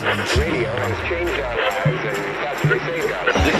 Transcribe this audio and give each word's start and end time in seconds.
This 0.00 0.08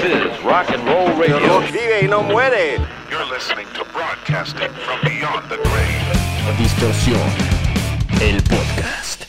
is 0.05 0.43
rock 0.43 0.71
and 0.71 0.83
roll 0.87 1.15
radio. 1.19 1.61
Vive 1.61 2.01
y 2.03 2.09
no 2.09 2.23
muere. 2.23 2.79
You're 3.11 3.27
listening 3.31 3.67
to 3.75 3.85
broadcasting 3.93 4.71
from 4.71 5.01
beyond 5.03 5.51
the 5.51 5.59
grave. 5.59 6.57
Distorsión, 6.57 7.21
el 8.23 8.43
podcast. 8.45 9.25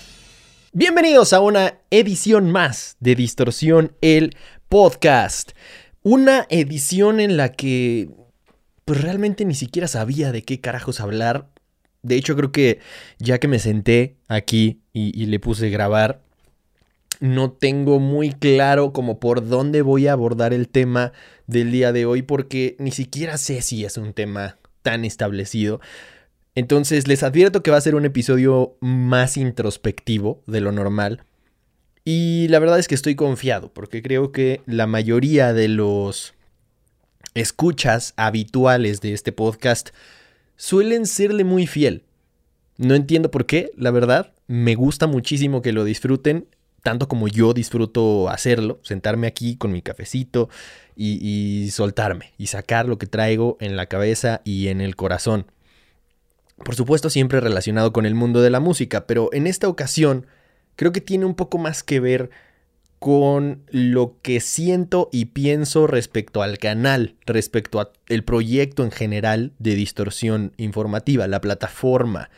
Bienvenidos 0.71 1.33
a 1.33 1.41
una 1.41 1.79
edición 1.89 2.49
más 2.49 2.95
de 3.01 3.15
Distorsión, 3.15 3.91
el 3.99 4.37
podcast. 4.69 5.51
Una 6.03 6.47
edición 6.49 7.19
en 7.19 7.35
la 7.35 7.51
que 7.51 8.07
pues 8.85 9.01
realmente 9.01 9.43
ni 9.43 9.55
siquiera 9.55 9.89
sabía 9.89 10.31
de 10.31 10.43
qué 10.43 10.61
carajos 10.61 11.01
hablar. 11.01 11.49
De 12.03 12.15
hecho, 12.15 12.37
creo 12.37 12.53
que 12.53 12.79
ya 13.19 13.37
que 13.37 13.49
me 13.49 13.59
senté 13.59 14.15
aquí 14.29 14.79
y, 14.93 15.11
y 15.21 15.25
le 15.25 15.41
puse 15.41 15.69
grabar, 15.69 16.21
no 17.21 17.51
tengo 17.51 17.99
muy 17.99 18.31
claro 18.31 18.93
como 18.93 19.19
por 19.19 19.47
dónde 19.47 19.83
voy 19.83 20.07
a 20.07 20.13
abordar 20.13 20.53
el 20.53 20.67
tema 20.67 21.13
del 21.45 21.71
día 21.71 21.93
de 21.93 22.05
hoy 22.05 22.23
porque 22.23 22.75
ni 22.79 22.91
siquiera 22.91 23.37
sé 23.37 23.61
si 23.61 23.85
es 23.85 23.95
un 23.97 24.13
tema 24.13 24.57
tan 24.81 25.05
establecido. 25.05 25.79
Entonces 26.55 27.07
les 27.07 27.21
advierto 27.21 27.61
que 27.61 27.69
va 27.69 27.77
a 27.77 27.81
ser 27.81 27.93
un 27.93 28.05
episodio 28.05 28.75
más 28.81 29.37
introspectivo 29.37 30.41
de 30.47 30.61
lo 30.61 30.71
normal. 30.71 31.23
Y 32.03 32.47
la 32.49 32.57
verdad 32.57 32.79
es 32.79 32.87
que 32.87 32.95
estoy 32.95 33.13
confiado 33.13 33.71
porque 33.71 34.01
creo 34.01 34.31
que 34.31 34.61
la 34.65 34.87
mayoría 34.87 35.53
de 35.53 35.67
los 35.67 36.33
escuchas 37.35 38.15
habituales 38.17 38.99
de 38.99 39.13
este 39.13 39.31
podcast 39.31 39.91
suelen 40.55 41.05
serle 41.05 41.43
muy 41.43 41.67
fiel. 41.67 42.03
No 42.77 42.95
entiendo 42.95 43.29
por 43.29 43.45
qué, 43.45 43.71
la 43.77 43.91
verdad. 43.91 44.33
Me 44.47 44.73
gusta 44.73 45.05
muchísimo 45.05 45.61
que 45.61 45.71
lo 45.71 45.83
disfruten 45.83 46.47
tanto 46.83 47.07
como 47.07 47.27
yo 47.27 47.53
disfruto 47.53 48.29
hacerlo, 48.29 48.79
sentarme 48.83 49.27
aquí 49.27 49.55
con 49.55 49.71
mi 49.71 49.81
cafecito 49.81 50.49
y, 50.95 51.69
soltarme 51.71 52.33
y 52.37 52.47
sacar 52.47 52.87
lo 52.87 52.97
que 52.97 53.07
traigo 53.07 53.57
en 53.59 53.75
la 53.75 53.85
cabeza 53.85 54.41
y 54.43 54.67
en 54.67 54.81
el 54.81 54.95
corazón. 54.95 55.45
Por 56.57 56.75
supuesto 56.75 57.09
siempre 57.09 57.39
relacionado 57.39 57.91
con 57.93 58.05
el 58.05 58.15
mundo 58.15 58.41
de 58.41 58.49
la 58.49 58.59
música, 58.59 59.07
pero 59.07 59.29
en 59.33 59.47
esta 59.47 59.67
ocasión 59.67 60.27
creo 60.75 60.91
que 60.91 61.01
tiene 61.01 61.25
un 61.25 61.35
poco 61.35 61.57
más 61.57 61.83
que 61.83 61.99
ver 61.99 62.29
con 62.99 63.63
lo 63.71 64.17
que 64.21 64.39
siento 64.41 65.09
y 65.11 65.25
pienso 65.25 65.87
respecto 65.87 66.43
al 66.43 66.59
canal, 66.59 67.15
respecto 67.25 67.79
al 67.79 68.23
proyecto 68.23 68.83
en 68.83 68.91
general 68.91 69.53
de 69.57 69.73
distorsión 69.73 70.53
informativa, 70.57 71.27
la 71.27 71.41
plataforma 71.41 72.29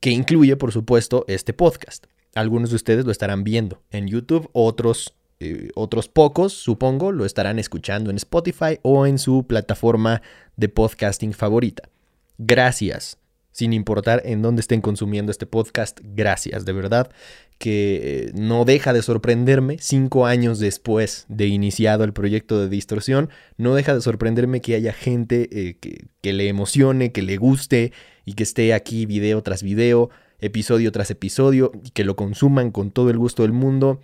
que 0.00 0.10
incluye, 0.10 0.56
por 0.56 0.72
supuesto, 0.72 1.24
este 1.28 1.52
podcast 1.52 2.06
algunos 2.36 2.68
de 2.68 2.76
ustedes 2.76 3.04
lo 3.06 3.10
estarán 3.10 3.44
viendo 3.44 3.82
en 3.90 4.08
YouTube, 4.08 4.50
otros, 4.52 5.14
eh, 5.40 5.70
otros 5.74 6.08
pocos, 6.08 6.52
supongo, 6.52 7.10
lo 7.10 7.24
estarán 7.24 7.58
escuchando 7.58 8.10
en 8.10 8.16
Spotify 8.16 8.78
o 8.82 9.06
en 9.06 9.18
su 9.18 9.46
plataforma 9.46 10.20
de 10.54 10.68
podcasting 10.68 11.32
favorita. 11.32 11.88
Gracias, 12.36 13.16
sin 13.52 13.72
importar 13.72 14.20
en 14.26 14.42
dónde 14.42 14.60
estén 14.60 14.82
consumiendo 14.82 15.32
este 15.32 15.46
podcast, 15.46 15.98
gracias, 16.02 16.66
de 16.66 16.74
verdad, 16.74 17.10
que 17.56 18.30
no 18.34 18.66
deja 18.66 18.92
de 18.92 19.00
sorprenderme 19.00 19.78
cinco 19.80 20.26
años 20.26 20.58
después 20.58 21.24
de 21.28 21.46
iniciado 21.46 22.04
el 22.04 22.12
proyecto 22.12 22.60
de 22.60 22.68
distorsión, 22.68 23.30
no 23.56 23.74
deja 23.74 23.94
de 23.94 24.02
sorprenderme 24.02 24.60
que 24.60 24.74
haya 24.74 24.92
gente 24.92 25.48
eh, 25.50 25.78
que 26.20 26.32
le 26.34 26.48
emocione, 26.48 27.12
que 27.12 27.22
le 27.22 27.38
guste 27.38 27.94
y 28.26 28.34
que 28.34 28.42
esté 28.42 28.74
aquí 28.74 29.06
video 29.06 29.42
tras 29.42 29.62
video 29.62 30.10
episodio 30.40 30.92
tras 30.92 31.10
episodio, 31.10 31.72
que 31.94 32.04
lo 32.04 32.16
consuman 32.16 32.70
con 32.70 32.90
todo 32.90 33.10
el 33.10 33.18
gusto 33.18 33.42
del 33.42 33.52
mundo 33.52 34.00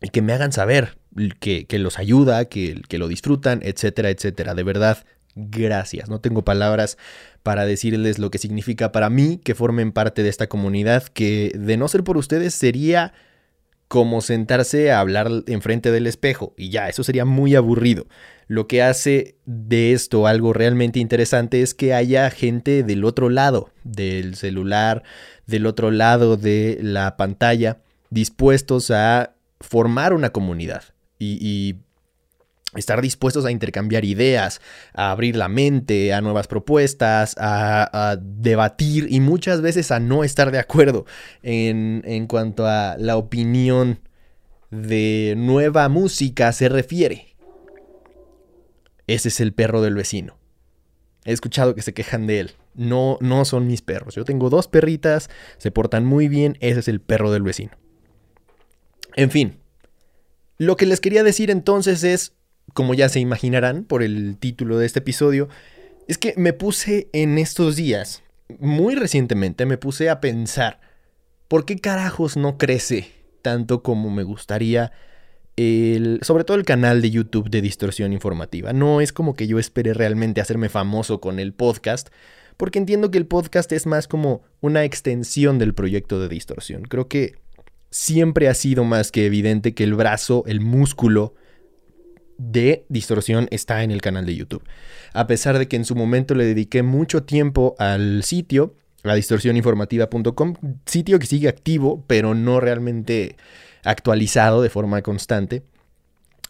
y 0.00 0.08
que 0.08 0.22
me 0.22 0.32
hagan 0.32 0.52
saber 0.52 0.98
que, 1.40 1.66
que 1.66 1.78
los 1.78 1.98
ayuda, 1.98 2.44
que, 2.46 2.82
que 2.88 2.98
lo 2.98 3.08
disfrutan, 3.08 3.60
etcétera, 3.62 4.10
etcétera. 4.10 4.54
De 4.54 4.62
verdad, 4.62 5.04
gracias. 5.34 6.08
No 6.08 6.20
tengo 6.20 6.44
palabras 6.44 6.98
para 7.42 7.64
decirles 7.64 8.18
lo 8.18 8.30
que 8.30 8.38
significa 8.38 8.92
para 8.92 9.10
mí 9.10 9.40
que 9.42 9.54
formen 9.54 9.92
parte 9.92 10.22
de 10.22 10.28
esta 10.28 10.48
comunidad, 10.48 11.04
que 11.04 11.52
de 11.54 11.76
no 11.76 11.88
ser 11.88 12.04
por 12.04 12.16
ustedes 12.16 12.54
sería 12.54 13.12
como 13.88 14.20
sentarse 14.20 14.92
a 14.92 15.00
hablar 15.00 15.30
enfrente 15.46 15.90
del 15.90 16.06
espejo 16.06 16.54
y 16.56 16.68
ya, 16.68 16.88
eso 16.88 17.02
sería 17.02 17.24
muy 17.24 17.54
aburrido. 17.54 18.06
Lo 18.48 18.66
que 18.66 18.82
hace 18.82 19.36
de 19.44 19.92
esto 19.92 20.26
algo 20.26 20.54
realmente 20.54 20.98
interesante 20.98 21.60
es 21.60 21.74
que 21.74 21.92
haya 21.92 22.30
gente 22.30 22.82
del 22.82 23.04
otro 23.04 23.28
lado 23.28 23.70
del 23.84 24.36
celular, 24.36 25.02
del 25.46 25.66
otro 25.66 25.90
lado 25.90 26.38
de 26.38 26.78
la 26.80 27.18
pantalla, 27.18 27.82
dispuestos 28.08 28.90
a 28.90 29.34
formar 29.60 30.14
una 30.14 30.30
comunidad 30.30 30.82
y, 31.18 31.76
estar 32.76 33.00
dispuestos 33.00 33.46
a 33.46 33.50
intercambiar 33.50 34.04
ideas, 34.04 34.60
a 34.92 35.10
abrir 35.10 35.36
la 35.36 35.48
mente 35.48 36.12
a 36.12 36.20
nuevas 36.20 36.46
propuestas, 36.46 37.34
a, 37.38 38.18
debatir 38.20 39.08
y 39.10 39.20
muchas 39.20 39.62
veces 39.62 39.90
a 39.90 40.00
no 40.00 40.22
estar 40.22 40.50
de 40.50 40.58
acuerdo 40.58 41.06
en, 41.42 42.26
cuanto 42.26 42.66
a 42.66 42.96
la 42.98 43.16
opinión 43.16 44.00
de 44.70 45.34
nueva 45.36 45.88
música 45.88 46.52
se 46.52 46.68
refiere. 46.68 47.27
Ese 49.08 49.28
es 49.28 49.40
el 49.40 49.52
perro 49.52 49.82
del 49.82 49.96
vecino. 49.96 50.38
He 51.24 51.32
escuchado 51.32 51.74
que 51.74 51.82
se 51.82 51.92
quejan 51.92 52.28
de 52.28 52.40
él. 52.40 52.50
No, 52.74 53.18
no 53.20 53.44
son 53.44 53.66
mis 53.66 53.82
perros. 53.82 54.14
Yo 54.14 54.24
tengo 54.24 54.50
dos 54.50 54.68
perritas, 54.68 55.28
se 55.56 55.72
portan 55.72 56.06
muy 56.06 56.28
bien, 56.28 56.56
ese 56.60 56.78
es 56.78 56.88
el 56.88 57.00
perro 57.00 57.32
del 57.32 57.42
vecino. 57.42 57.72
En 59.16 59.32
fin, 59.32 59.58
lo 60.58 60.76
que 60.76 60.86
les 60.86 61.00
quería 61.00 61.24
decir 61.24 61.50
entonces 61.50 62.04
es 62.04 62.34
como 62.74 62.94
ya 62.94 63.08
se 63.08 63.20
imaginarán 63.20 63.84
por 63.84 64.02
el 64.02 64.36
título 64.38 64.78
de 64.78 64.86
este 64.86 65.00
episodio, 65.00 65.48
es 66.06 66.18
que 66.18 66.34
me 66.36 66.52
puse 66.52 67.08
en 67.12 67.38
estos 67.38 67.76
días, 67.76 68.22
muy 68.58 68.94
recientemente, 68.94 69.66
me 69.66 69.78
puse 69.78 70.10
a 70.10 70.20
pensar, 70.20 70.80
¿por 71.48 71.64
qué 71.64 71.78
carajos 71.78 72.36
no 72.36 72.58
crece 72.58 73.12
tanto 73.42 73.82
como 73.82 74.10
me 74.10 74.22
gustaría? 74.22 74.92
El, 75.58 76.20
sobre 76.22 76.44
todo 76.44 76.56
el 76.56 76.64
canal 76.64 77.02
de 77.02 77.10
YouTube 77.10 77.50
de 77.50 77.60
Distorsión 77.60 78.12
Informativa. 78.12 78.72
No 78.72 79.00
es 79.00 79.12
como 79.12 79.34
que 79.34 79.48
yo 79.48 79.58
espere 79.58 79.92
realmente 79.92 80.40
hacerme 80.40 80.68
famoso 80.68 81.20
con 81.20 81.40
el 81.40 81.52
podcast, 81.52 82.10
porque 82.56 82.78
entiendo 82.78 83.10
que 83.10 83.18
el 83.18 83.26
podcast 83.26 83.72
es 83.72 83.84
más 83.84 84.06
como 84.06 84.42
una 84.60 84.84
extensión 84.84 85.58
del 85.58 85.74
proyecto 85.74 86.20
de 86.20 86.28
Distorsión. 86.28 86.82
Creo 86.82 87.08
que 87.08 87.34
siempre 87.90 88.48
ha 88.48 88.54
sido 88.54 88.84
más 88.84 89.10
que 89.10 89.26
evidente 89.26 89.74
que 89.74 89.82
el 89.82 89.94
brazo, 89.94 90.44
el 90.46 90.60
músculo, 90.60 91.34
de 92.36 92.86
distorsión 92.88 93.48
está 93.50 93.82
en 93.82 93.90
el 93.90 94.00
canal 94.00 94.24
de 94.24 94.36
YouTube. 94.36 94.62
A 95.12 95.26
pesar 95.26 95.58
de 95.58 95.66
que 95.66 95.74
en 95.74 95.84
su 95.84 95.96
momento 95.96 96.36
le 96.36 96.44
dediqué 96.44 96.84
mucho 96.84 97.24
tiempo 97.24 97.74
al 97.80 98.22
sitio, 98.22 98.76
a 99.04 99.14
distorsioninformativa.com, 99.14 100.54
sitio 100.86 101.18
que 101.18 101.26
sigue 101.26 101.48
activo, 101.48 102.04
pero 102.06 102.34
no 102.34 102.60
realmente 102.60 103.36
actualizado 103.84 104.62
de 104.62 104.70
forma 104.70 105.02
constante. 105.02 105.62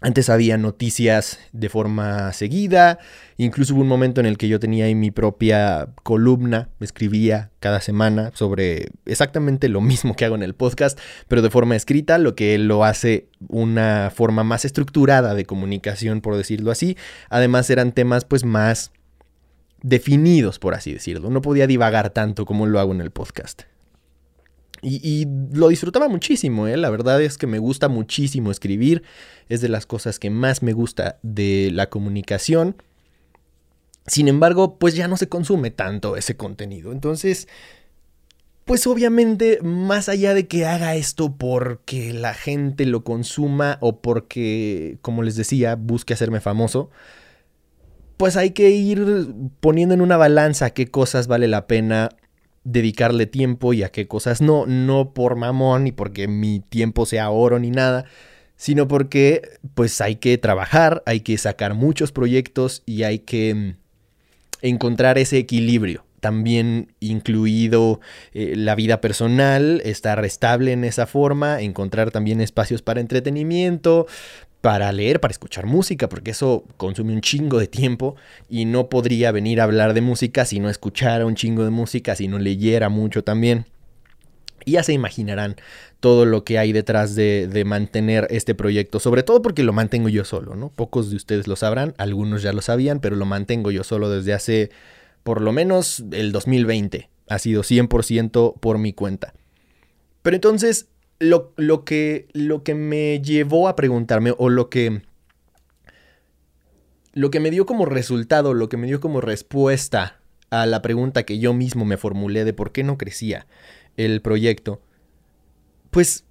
Antes 0.00 0.31
había 0.31 0.56
noticias 0.58 1.41
de 1.50 1.69
forma 1.69 2.32
seguida, 2.32 3.00
incluso 3.37 3.75
hubo 3.75 3.82
un 3.82 3.88
momento 3.88 4.20
en 4.20 4.26
el 4.26 4.38
que 4.38 4.47
yo 4.47 4.60
tenía 4.60 4.84
ahí 4.84 4.94
mi 4.94 5.10
propia 5.10 5.88
columna, 6.04 6.69
escribía 6.78 7.50
cada 7.58 7.81
semana 7.81 8.31
sobre 8.32 8.91
exactamente 9.06 9.69
lo 9.69 9.81
mismo 9.81 10.14
que 10.14 10.25
hago 10.25 10.37
en 10.37 10.44
el 10.44 10.54
podcast, 10.54 11.00
pero 11.26 11.42
de 11.42 11.50
forma 11.50 11.75
escrita, 11.75 12.19
lo 12.19 12.37
que 12.37 12.58
lo 12.58 12.84
hace 12.84 13.26
una 13.48 14.12
forma 14.14 14.44
más 14.44 14.64
estructurada 14.64 15.34
de 15.34 15.44
comunicación, 15.44 16.20
por 16.20 16.37
decirlo 16.37 16.70
así. 16.70 16.97
Además 17.28 17.69
eran 17.69 17.91
temas 17.91 18.25
pues 18.25 18.44
más 18.44 18.92
definidos, 19.83 20.59
por 20.59 20.75
así 20.75 20.93
decirlo. 20.93 21.31
No 21.31 21.43
podía 21.43 21.66
divagar 21.66 22.11
tanto 22.11 22.44
como 22.44 22.66
lo 22.66 22.81
hago 22.81 22.93
en 22.93 23.00
el 23.00 23.11
podcast. 23.11 23.62
Y, 24.81 25.27
lo 25.53 25.69
disfrutaba 25.69 26.09
muchísimo, 26.09 26.69
¿eh? 26.69 26.76
la 26.76 26.91
verdad 26.91 27.20
es 27.20 27.37
que 27.37 27.49
me 27.49 27.58
gusta 27.58 27.88
muchísimo 27.88 28.52
escribir, 28.52 29.02
es 29.49 29.61
de 29.61 29.69
las 29.69 29.87
cosas 29.87 30.20
que 30.20 30.31
más 30.31 30.62
me 30.62 30.73
gusta 30.73 31.19
de 31.23 31.70
la 31.73 31.88
comunicación. 31.88 32.76
Sin 34.06 34.29
embargo, 34.29 34.79
pues 34.79 34.94
ya 34.94 35.08
no 35.08 35.17
se 35.17 35.29
consume 35.29 35.70
tanto 35.70 36.17
ese 36.17 36.37
contenido. 36.37 36.93
Entonces, 36.93 37.49
pues 38.64 38.87
obviamente, 38.87 39.58
más 39.62 40.08
allá 40.08 40.32
de 40.32 40.47
que 40.47 40.64
haga 40.64 40.94
esto 40.94 41.35
porque 41.37 42.12
la 42.12 42.35
gente 42.35 42.87
lo 42.87 43.02
consuma 43.02 43.79
o 43.81 44.00
porque, 44.00 44.99
como 45.02 45.23
les 45.23 45.37
decía, 45.37 45.75
busque 45.75 46.14
hacerme 46.14 46.41
famoso, 46.41 46.91
pues 48.19 48.37
hay 48.37 48.50
que 48.50 48.70
ir 48.70 49.29
poniendo 49.61 49.94
en 49.94 50.03
una 50.03 50.19
balanza 50.19 50.70
qué 50.70 50.88
cosas 50.88 51.29
vale 51.29 51.49
la 51.49 51.67
pena 51.67 52.11
dedicarle 52.65 53.26
tiempo 53.26 53.73
y 53.73 53.85
a 53.85 53.91
qué 53.91 54.06
cosas 54.06 54.43
no, 54.43 54.67
no 54.67 55.15
por 55.15 55.37
mamón 55.37 55.85
ni 55.85 55.93
porque 55.93 56.29
mi 56.29 56.61
tiempo 56.61 57.06
sea 57.06 57.31
oro 57.31 57.59
ni 57.59 57.70
nada, 57.70 58.05
sino 58.56 58.88
porque 58.88 59.43
pues 59.75 60.00
hay 60.00 60.17
que 60.17 60.37
trabajar, 60.37 61.03
hay 61.06 61.20
que 61.20 61.38
sacar 61.38 61.75
muchos 61.75 62.12
proyectos 62.12 62.82
y 62.85 63.05
hay 63.05 63.20
que 63.20 63.55
mm, 63.55 63.76
encontrar 64.62 65.17
ese 65.17 65.38
equilibrio. 65.38 66.05
También 66.21 66.93
incluido 66.99 68.00
eh, 68.32 68.55
la 68.56 68.75
vida 68.75 69.00
personal, 69.00 69.81
estar 69.85 70.25
estable 70.25 70.73
en 70.73 70.82
esa 70.82 71.06
forma, 71.06 71.61
encontrar 71.62 72.11
también 72.11 72.41
espacios 72.41 72.82
para 72.82 73.00
entretenimiento, 73.00 74.09
para 74.60 74.90
leer, 74.93 75.20
para 75.20 75.32
escuchar 75.32 75.66
música, 75.66 76.08
porque 76.08 76.32
eso 76.32 76.64
consume 76.76 77.12
un 77.12 77.20
chingo 77.20 77.58
de 77.58 77.69
tiempo 77.69 78.16
y 78.49 78.64
no 78.64 78.88
podría 78.88 79.31
venir 79.31 79.60
a 79.60 79.64
hablar 79.64 79.94
de 79.94 80.00
música 80.00 80.44
si 80.44 80.58
no 80.58 80.69
escuchara 80.69 81.26
un 81.26 81.37
chingo 81.37 81.64
de 81.64 81.70
música, 81.70 82.14
si 82.16 82.28
no 82.28 82.38
leyera 82.38 82.88
mucho 82.88 83.22
también. 83.22 83.66
Y 84.64 84.72
ya 84.72 84.82
se 84.82 84.93
imaginarán 84.93 85.56
todo 86.00 86.26
lo 86.26 86.44
que 86.44 86.58
hay 86.58 86.72
detrás 86.72 87.14
de, 87.14 87.49
de, 87.49 87.64
mantener 87.64 88.26
este 88.31 88.55
proyecto, 88.55 89.00
sobre 89.00 89.22
todo 89.22 89.40
porque 89.40 89.62
lo 89.62 89.72
mantengo 89.72 90.08
yo 90.08 90.25
solo, 90.25 90.56
¿no? 90.56 90.70
Pocos 90.70 91.11
de 91.11 91.16
ustedes 91.16 91.46
lo 91.46 91.56
sabrán, 91.56 91.94
algunos 91.96 92.43
ya 92.43 92.52
lo 92.52 92.61
sabían, 92.61 93.00
pero 93.00 93.16
lo 93.16 93.25
mantengo 93.25 93.70
yo 93.70 93.84
solo 93.84 94.11
desde 94.11 94.34
hace 94.34 94.70
por 95.22 95.40
lo 95.40 95.52
menos 95.52 96.04
el 96.11 96.32
2020. 96.32 97.08
Ha 97.28 97.38
sido 97.38 97.62
100% 97.62 98.58
por 98.58 98.78
mi 98.78 98.93
cuenta. 98.93 99.34
Pero 100.22 100.34
entonces, 100.34 100.88
lo, 101.19 101.53
lo, 101.56 101.85
que, 101.85 102.29
lo 102.32 102.62
que 102.62 102.75
me 102.75 103.20
llevó 103.20 103.69
a 103.69 103.76
preguntarme, 103.76 104.35
o 104.37 104.49
lo 104.49 104.70
que, 104.70 105.03
lo 107.12 107.31
que 107.31 107.41
me 107.41 107.50
dio 107.50 107.67
como 107.67 107.85
resultado, 107.85 108.55
lo 108.55 108.69
que 108.69 108.76
me 108.76 108.87
dio 108.87 109.00
como 109.00 109.20
respuesta 109.20 110.20
a 110.50 110.67
la 110.67 110.82
pregunta 110.82 111.25
que 111.25 111.38
yo 111.38 111.53
mismo 111.55 111.85
me 111.85 111.97
formulé 111.97 112.44
de 112.44 112.53
por 112.53 112.73
qué 112.73 112.85
no 112.85 112.97
crecía 112.97 113.47
el 113.97 114.23
proyecto, 114.23 114.81
pues 115.91 116.25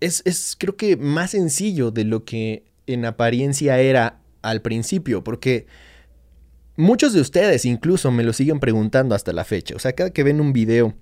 es, 0.00 0.22
es 0.26 0.56
creo 0.58 0.76
que 0.76 0.96
más 0.96 1.30
sencillo 1.30 1.90
de 1.90 2.04
lo 2.04 2.24
que 2.24 2.64
en 2.86 3.04
apariencia 3.04 3.78
era 3.80 4.20
al 4.42 4.60
principio, 4.60 5.24
porque 5.24 5.66
muchos 6.76 7.14
de 7.14 7.20
ustedes 7.20 7.64
incluso 7.64 8.10
me 8.10 8.24
lo 8.24 8.32
siguen 8.32 8.60
preguntando 8.60 9.14
hasta 9.14 9.32
la 9.32 9.44
fecha, 9.44 9.74
o 9.74 9.78
sea, 9.78 9.94
cada 9.94 10.10
que 10.10 10.22
ven 10.22 10.40
un 10.40 10.52
video 10.52 10.94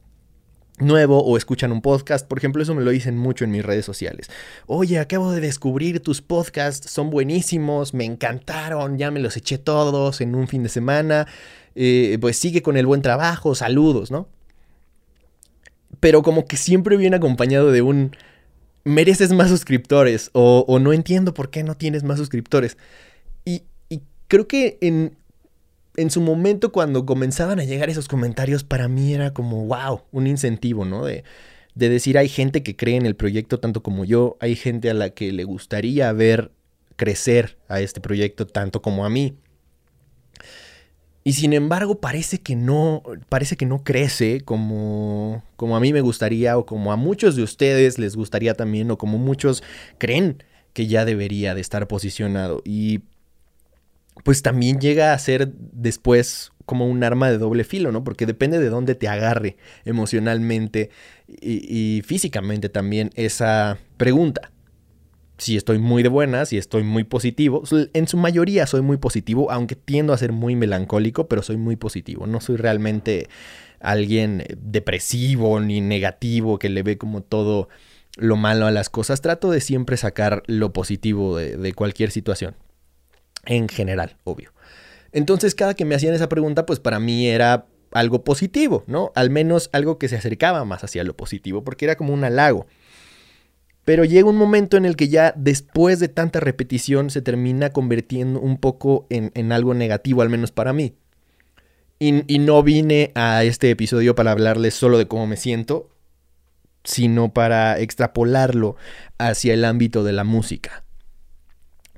nuevo 0.78 1.22
o 1.22 1.36
escuchan 1.36 1.72
un 1.72 1.82
podcast, 1.82 2.26
por 2.26 2.38
ejemplo, 2.38 2.62
eso 2.62 2.74
me 2.74 2.82
lo 2.82 2.90
dicen 2.90 3.16
mucho 3.16 3.44
en 3.44 3.50
mis 3.50 3.64
redes 3.64 3.84
sociales. 3.84 4.30
Oye, 4.66 4.98
acabo 4.98 5.32
de 5.32 5.40
descubrir 5.40 6.00
tus 6.00 6.22
podcasts, 6.22 6.90
son 6.90 7.10
buenísimos, 7.10 7.94
me 7.94 8.04
encantaron, 8.04 8.98
ya 8.98 9.10
me 9.10 9.20
los 9.20 9.36
eché 9.36 9.58
todos 9.58 10.20
en 10.20 10.34
un 10.34 10.48
fin 10.48 10.62
de 10.62 10.68
semana, 10.68 11.26
eh, 11.74 12.18
pues 12.20 12.36
sigue 12.38 12.62
con 12.62 12.76
el 12.76 12.86
buen 12.86 13.02
trabajo, 13.02 13.54
saludos, 13.54 14.10
¿no? 14.10 14.28
Pero 16.00 16.22
como 16.22 16.46
que 16.46 16.56
siempre 16.56 16.96
viene 16.96 17.16
acompañado 17.16 17.70
de 17.70 17.82
un, 17.82 18.16
mereces 18.84 19.32
más 19.32 19.48
suscriptores 19.48 20.30
o, 20.32 20.78
no 20.80 20.92
entiendo 20.92 21.34
por 21.34 21.50
qué 21.50 21.62
no 21.62 21.76
tienes 21.76 22.02
más 22.02 22.18
suscriptores. 22.18 22.76
Y, 23.44 23.62
y 23.88 24.02
creo 24.28 24.48
que 24.48 24.78
en, 24.80 25.16
en 25.96 26.10
su 26.10 26.20
momento 26.20 26.72
cuando 26.72 27.06
comenzaban 27.06 27.60
a 27.60 27.64
llegar 27.64 27.90
esos 27.90 28.08
comentarios, 28.08 28.64
para 28.64 28.88
mí 28.88 29.12
era 29.12 29.32
como, 29.32 29.66
wow, 29.66 30.02
un 30.10 30.26
incentivo, 30.26 30.84
¿no? 30.84 31.04
De, 31.04 31.24
de 31.74 31.88
decir, 31.88 32.18
hay 32.18 32.28
gente 32.28 32.62
que 32.62 32.76
cree 32.76 32.96
en 32.96 33.06
el 33.06 33.16
proyecto 33.16 33.60
tanto 33.60 33.82
como 33.82 34.04
yo, 34.04 34.36
hay 34.40 34.56
gente 34.56 34.90
a 34.90 34.94
la 34.94 35.10
que 35.10 35.32
le 35.32 35.44
gustaría 35.44 36.12
ver 36.12 36.50
crecer 36.96 37.58
a 37.68 37.80
este 37.80 38.00
proyecto 38.00 38.46
tanto 38.46 38.82
como 38.82 39.04
a 39.04 39.10
mí. 39.10 39.36
Y 41.24 41.34
sin 41.34 41.52
embargo, 41.52 42.00
parece 42.00 42.40
que 42.40 42.56
no, 42.56 43.02
parece 43.28 43.56
que 43.56 43.64
no 43.64 43.84
crece 43.84 44.40
como, 44.40 45.44
como 45.56 45.76
a 45.76 45.80
mí 45.80 45.92
me 45.92 46.00
gustaría 46.00 46.58
o 46.58 46.66
como 46.66 46.92
a 46.92 46.96
muchos 46.96 47.36
de 47.36 47.44
ustedes 47.44 47.98
les 47.98 48.16
gustaría 48.16 48.54
también 48.54 48.90
o 48.90 48.98
como 48.98 49.18
muchos 49.18 49.62
creen 49.98 50.42
que 50.72 50.88
ya 50.88 51.04
debería 51.04 51.54
de 51.54 51.60
estar 51.60 51.86
posicionado. 51.86 52.60
Y 52.64 53.02
pues 54.24 54.42
también 54.42 54.80
llega 54.80 55.12
a 55.12 55.18
ser 55.18 55.52
después 55.56 56.52
como 56.64 56.86
un 56.86 57.02
arma 57.02 57.30
de 57.30 57.38
doble 57.38 57.64
filo, 57.64 57.92
¿no? 57.92 58.04
Porque 58.04 58.26
depende 58.26 58.58
de 58.58 58.68
dónde 58.68 58.94
te 58.94 59.08
agarre 59.08 59.56
emocionalmente 59.84 60.90
y, 61.26 62.02
físicamente 62.04 62.68
también 62.68 63.10
esa 63.14 63.78
pregunta. 63.96 64.52
Si 65.38 65.56
estoy 65.56 65.78
muy 65.78 66.04
de 66.04 66.08
buenas, 66.08 66.50
si 66.50 66.58
estoy 66.58 66.84
muy 66.84 67.02
positivo. 67.02 67.64
En 67.94 68.06
su 68.06 68.16
mayoría 68.16 68.66
soy 68.66 68.80
muy 68.80 68.96
positivo, 68.96 69.50
aunque 69.50 69.74
tiendo 69.74 70.12
a 70.12 70.18
ser 70.18 70.30
muy 70.30 70.54
melancólico, 70.54 71.26
pero 71.26 71.42
soy 71.42 71.56
muy 71.56 71.74
positivo. 71.74 72.28
No 72.28 72.40
soy 72.40 72.56
realmente 72.56 73.28
alguien 73.80 74.44
depresivo 74.56 75.58
ni 75.58 75.80
negativo 75.80 76.60
que 76.60 76.68
le 76.68 76.84
ve 76.84 76.96
como 76.96 77.22
todo 77.22 77.68
lo 78.16 78.36
malo 78.36 78.66
a 78.66 78.70
las 78.70 78.88
cosas. 78.88 79.20
Trato 79.20 79.50
de 79.50 79.60
siempre 79.60 79.96
sacar 79.96 80.44
lo 80.46 80.72
positivo 80.72 81.36
de 81.36 81.72
cualquier 81.72 82.12
situación 82.12 82.54
en 83.44 83.68
general, 83.68 84.16
obvio. 84.24 84.52
Entonces, 85.12 85.54
cada 85.54 85.74
que 85.74 85.84
me 85.84 85.94
hacían 85.94 86.14
esa 86.14 86.28
pregunta, 86.28 86.66
pues 86.66 86.80
para 86.80 86.98
mí 86.98 87.28
era 87.28 87.66
algo 87.92 88.24
positivo, 88.24 88.84
¿no? 88.86 89.12
Al 89.14 89.30
menos 89.30 89.68
algo 89.72 89.98
que 89.98 90.08
se 90.08 90.16
acercaba 90.16 90.64
más 90.64 90.84
hacia 90.84 91.04
lo 91.04 91.16
positivo, 91.16 91.62
porque 91.62 91.84
era 91.84 91.96
como 91.96 92.14
un 92.14 92.24
halago. 92.24 92.66
Pero 93.84 94.04
llega 94.04 94.28
un 94.28 94.36
momento 94.36 94.76
en 94.76 94.84
el 94.84 94.96
que 94.96 95.08
ya 95.08 95.34
después 95.36 95.98
de 95.98 96.08
tanta 96.08 96.40
repetición 96.40 97.10
se 97.10 97.20
termina 97.20 97.70
convirtiendo 97.70 98.40
un 98.40 98.58
poco 98.58 99.06
en, 99.10 99.52
algo 99.52 99.74
negativo, 99.74 100.22
al 100.22 100.30
menos 100.30 100.52
para 100.52 100.72
mí. 100.72 100.94
Y, 101.98 102.24
y, 102.32 102.38
no 102.38 102.62
vine 102.62 103.12
a 103.14 103.44
este 103.44 103.70
episodio 103.70 104.14
para 104.14 104.32
hablarles 104.32 104.74
solo 104.74 104.98
de 104.98 105.06
cómo 105.06 105.26
me 105.26 105.36
siento, 105.36 105.90
sino 106.84 107.32
para 107.32 107.78
extrapolarlo 107.78 108.76
hacia 109.18 109.54
el 109.54 109.64
ámbito 109.64 110.02
de 110.02 110.12
la 110.12 110.24
música. 110.24 110.84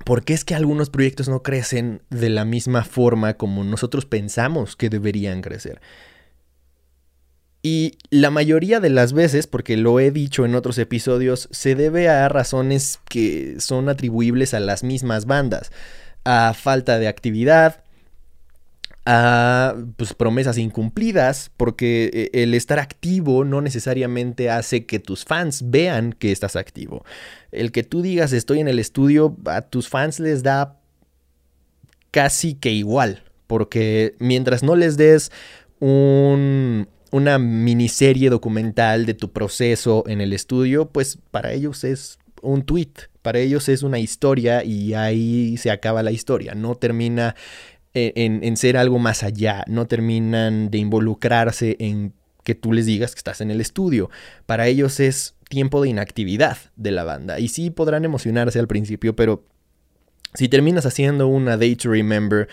¿Por 0.05 0.23
qué 0.23 0.33
es 0.33 0.45
que 0.45 0.53
algunos 0.53 0.91
proyectos 0.91 1.27
no 1.27 1.41
crecen 1.41 2.03
de 2.11 2.29
la 2.29 2.45
misma 2.45 2.83
forma 2.83 3.33
como 3.33 3.63
nosotros 3.63 4.05
pensamos 4.05 4.75
que 4.75 4.89
deberían 4.89 5.41
crecer? 5.41 5.81
Y 7.63 7.97
la 8.11 8.29
mayoría 8.29 8.79
de 8.79 8.91
las 8.91 9.13
veces, 9.13 9.47
porque 9.47 9.75
lo 9.75 9.99
he 9.99 10.11
dicho 10.11 10.45
en 10.45 10.53
otros 10.53 10.77
episodios, 10.77 11.49
se 11.49 11.73
debe 11.73 12.07
a 12.07 12.29
razones 12.29 12.99
que 13.09 13.55
son 13.59 13.89
atribuibles 13.89 14.53
a 14.53 14.59
las 14.59 14.83
mismas 14.83 15.25
bandas, 15.25 15.71
a 16.23 16.53
falta 16.53 16.99
de 16.99 17.07
actividad, 17.07 17.83
a 19.07 19.75
pues, 19.97 20.13
promesas 20.13 20.59
incumplidas, 20.59 21.51
porque 21.57 22.11
eh, 22.13 22.43
el 22.43 22.53
estar 22.53 22.77
activo 22.77 23.43
no 23.43 23.61
necesariamente 23.61 24.51
hace 24.51 24.85
que 24.85 24.99
tus 24.99 25.25
fans 25.25 25.69
vean 25.69 26.13
que 26.13 26.31
estás 26.31 26.55
activo. 26.55 27.03
El 27.55 27.71
que 27.71 27.83
tú 27.83 28.01
digas 28.01 28.33
estoy 28.33 28.59
en 28.59 28.67
el 28.67 28.79
estudio, 28.79 29.35
a 29.45 29.61
tus 29.61 29.89
fans 29.89 30.19
les 30.19 30.43
da 30.43 30.79
casi 32.11 32.55
que 32.55 32.71
igual, 32.71 33.23
porque 33.47 34.15
mientras 34.19 34.63
no 34.63 34.75
les 34.75 34.97
des 34.97 35.31
un, 35.79 36.87
una 37.11 37.39
miniserie 37.39 38.29
documental 38.29 39.05
de 39.05 39.13
tu 39.13 39.31
proceso 39.31 40.03
en 40.07 40.21
el 40.21 40.33
estudio, 40.33 40.89
pues 40.89 41.17
para 41.31 41.51
ellos 41.51 41.83
es 41.83 42.19
un 42.41 42.63
tweet, 42.63 42.91
para 43.21 43.39
ellos 43.39 43.69
es 43.69 43.83
una 43.83 43.99
historia 43.99 44.63
y 44.63 44.93
ahí 44.93 45.57
se 45.57 45.71
acaba 45.71 46.03
la 46.03 46.11
historia, 46.11 46.55
no 46.55 46.75
termina 46.75 47.35
en, 47.95 48.57
ser 48.57 48.77
algo 48.77 48.99
más 48.99 49.23
allá, 49.23 49.63
no 49.67 49.87
terminan 49.87 50.69
de 50.69 50.77
involucrarse 50.77 51.77
en 51.79 52.13
que 52.43 52.53
tú 52.53 52.73
les 52.73 52.85
digas 52.85 53.15
que 53.15 53.19
estás 53.19 53.41
en 53.41 53.51
el 53.51 53.61
estudio. 53.61 54.09
Para 54.45 54.67
ellos 54.67 54.99
es 54.99 55.34
tiempo 55.49 55.81
de 55.81 55.89
inactividad 55.89 56.57
de 56.75 56.91
la 56.91 57.03
banda. 57.03 57.39
Y 57.39 57.47
sí 57.49 57.69
podrán 57.69 58.05
emocionarse 58.05 58.59
al 58.59 58.67
principio, 58.67 59.15
pero 59.15 59.45
si 60.33 60.49
terminas 60.49 60.85
haciendo 60.85 61.27
una 61.27 61.57
Day 61.57 61.75
to 61.75 61.89
Remember 61.89 62.47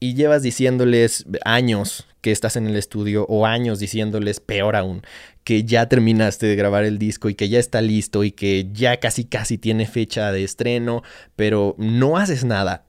y 0.00 0.14
llevas 0.14 0.42
diciéndoles 0.42 1.26
años 1.44 2.06
que 2.20 2.30
estás 2.30 2.56
en 2.56 2.66
el 2.66 2.76
estudio 2.76 3.26
o 3.28 3.46
años 3.46 3.78
diciéndoles, 3.78 4.40
peor 4.40 4.76
aún, 4.76 5.02
que 5.44 5.64
ya 5.64 5.88
terminaste 5.88 6.46
de 6.46 6.56
grabar 6.56 6.84
el 6.84 6.98
disco 6.98 7.28
y 7.28 7.34
que 7.34 7.48
ya 7.48 7.58
está 7.58 7.80
listo 7.80 8.24
y 8.24 8.32
que 8.32 8.68
ya 8.72 8.98
casi 8.98 9.24
casi 9.24 9.58
tiene 9.58 9.86
fecha 9.86 10.32
de 10.32 10.44
estreno, 10.44 11.02
pero 11.36 11.74
no 11.78 12.16
haces 12.16 12.44
nada 12.44 12.86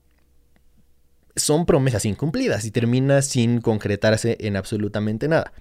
son 1.35 1.65
promesas 1.65 2.05
incumplidas 2.05 2.65
y 2.65 2.71
termina 2.71 3.21
sin 3.21 3.61
concretarse 3.61 4.37
en 4.39 4.55
absolutamente 4.55 5.27
nada. 5.27 5.51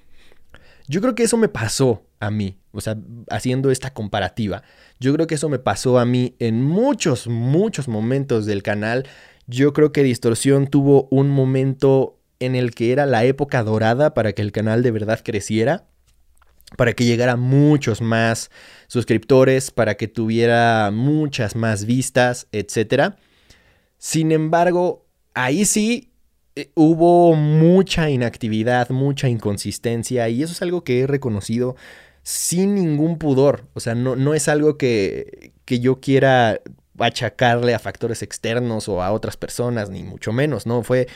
Yo 0.87 1.01
creo 1.01 1.15
que 1.15 1.25
eso 1.25 1.37
me 1.37 1.49
pasó 1.49 2.05
a 2.27 2.31
mí, 2.31 2.59
o 2.73 2.81
sea, 2.81 2.97
haciendo 3.31 3.71
esta 3.71 3.93
comparativa, 3.93 4.63
yo 5.01 5.13
creo 5.15 5.27
que 5.27 5.35
eso 5.37 5.49
me 5.49 5.59
pasó 5.59 5.99
a 5.99 6.05
mí 6.05 6.35
en 6.39 6.63
muchos, 6.63 7.27
muchos 7.27 7.89
momentos 7.89 8.47
del 8.47 8.63
canal. 8.63 9.07
Yo 9.47 9.73
creo 9.73 9.93
que 9.93 10.03
Distorsión 10.03 10.69
tuvo 10.69 11.09
un 11.11 11.31
momento 11.31 12.19
en 12.41 12.55
el 12.55 12.75
que 12.75 12.93
era 12.93 13.07
la 13.07 13.25
época 13.25 13.63
dorada 13.63 14.15
para 14.15 14.33
que 14.33 14.43
el 14.43 14.53
canal 14.53 14.83
de 14.83 14.91
verdad 14.91 15.21
creciera, 15.23 15.87
para 16.77 16.93
que 16.93 17.05
llegara 17.05 17.37
muchos 17.37 18.01
más 18.01 18.51
suscriptores, 18.87 19.71
para 19.71 19.97
que 19.97 20.09
tuviera 20.09 20.91
muchas 20.93 21.57
más 21.57 21.85
vistas, 21.85 22.49
etc. 22.53 23.15
Sin 23.99 24.33
embargo, 24.33 25.07
ahí 25.35 25.65
sí 25.65 26.13
eh, 26.57 26.71
hubo 26.75 27.35
mucha 27.35 28.11
inactividad, 28.11 28.91
mucha 28.91 29.29
inconsistencia 29.29 30.29
y 30.29 30.43
eso 30.43 30.53
es 30.53 30.63
algo 30.63 30.85
que 30.85 31.01
he 31.01 31.07
reconocido 31.07 31.75
sin 32.25 32.75
ningún 32.75 33.19
pudor. 33.19 33.69
O 33.75 33.81
sea, 33.81 33.95
no, 33.95 34.17
no 34.17 34.35
es 34.35 34.49
algo 34.49 34.77
que, 34.77 35.53
que 35.65 35.79
yo 35.79 36.01
quiera 36.01 36.61
achacarle 36.99 37.75
a 37.75 37.79
factores 37.79 38.23
externos 38.23 38.89
o 38.89 39.03
a 39.03 39.13
otras 39.13 39.37
personas, 39.37 39.91
ni 39.91 40.03
mucho 40.03 40.33
menos, 40.33 40.67
¿no? 40.67 40.83
Fue 40.83 41.07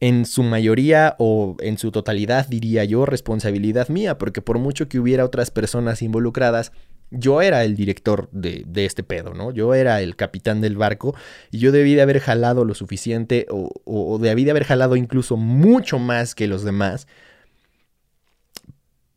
en 0.00 0.26
su 0.26 0.42
mayoría 0.42 1.16
o 1.18 1.56
en 1.60 1.78
su 1.78 1.90
totalidad, 1.92 2.48
diría 2.48 2.84
yo, 2.84 3.06
responsabilidad 3.06 3.88
mía, 3.88 4.18
porque 4.18 4.42
por 4.42 4.58
mucho 4.58 4.88
que 4.88 4.98
hubiera 4.98 5.24
otras 5.24 5.50
personas 5.50 6.02
involucradas, 6.02 6.72
yo 7.10 7.42
era 7.42 7.64
el 7.64 7.76
director 7.76 8.28
de, 8.32 8.64
este 8.74 9.02
pedo, 9.02 9.34
¿no? 9.34 9.52
Yo 9.52 9.74
era 9.74 10.00
el 10.02 10.16
capitán 10.16 10.60
del 10.60 10.76
barco 10.76 11.14
y 11.50 11.58
yo 11.58 11.70
debí 11.70 11.94
de 11.94 12.02
haber 12.02 12.18
jalado 12.18 12.64
lo 12.64 12.74
suficiente 12.74 13.46
o, 13.50 13.70
o, 13.84 14.18
debí 14.18 14.44
de 14.44 14.50
haber 14.50 14.64
jalado 14.64 14.96
incluso 14.96 15.36
mucho 15.36 15.98
más 15.98 16.34
que 16.34 16.48
los 16.48 16.64
demás. 16.64 17.06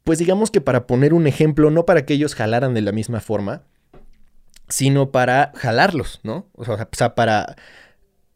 Pues 0.08 0.20
digamos 0.20 0.52
que 0.52 0.62
para 0.62 0.88
poner 0.88 1.14
un 1.14 1.28
ejemplo, 1.28 1.70
no 1.70 1.86
para 1.86 2.06
que 2.06 2.14
ellos 2.14 2.34
jalaran 2.34 2.74
de 2.74 2.80
la 2.80 2.94
misma 2.94 3.20
forma, 3.20 3.64
sino 4.70 5.12
para 5.12 5.52
jalarlos, 5.54 6.22
¿no? 6.24 6.48
O 6.54 6.64
sea, 6.64 7.14
para 7.14 7.58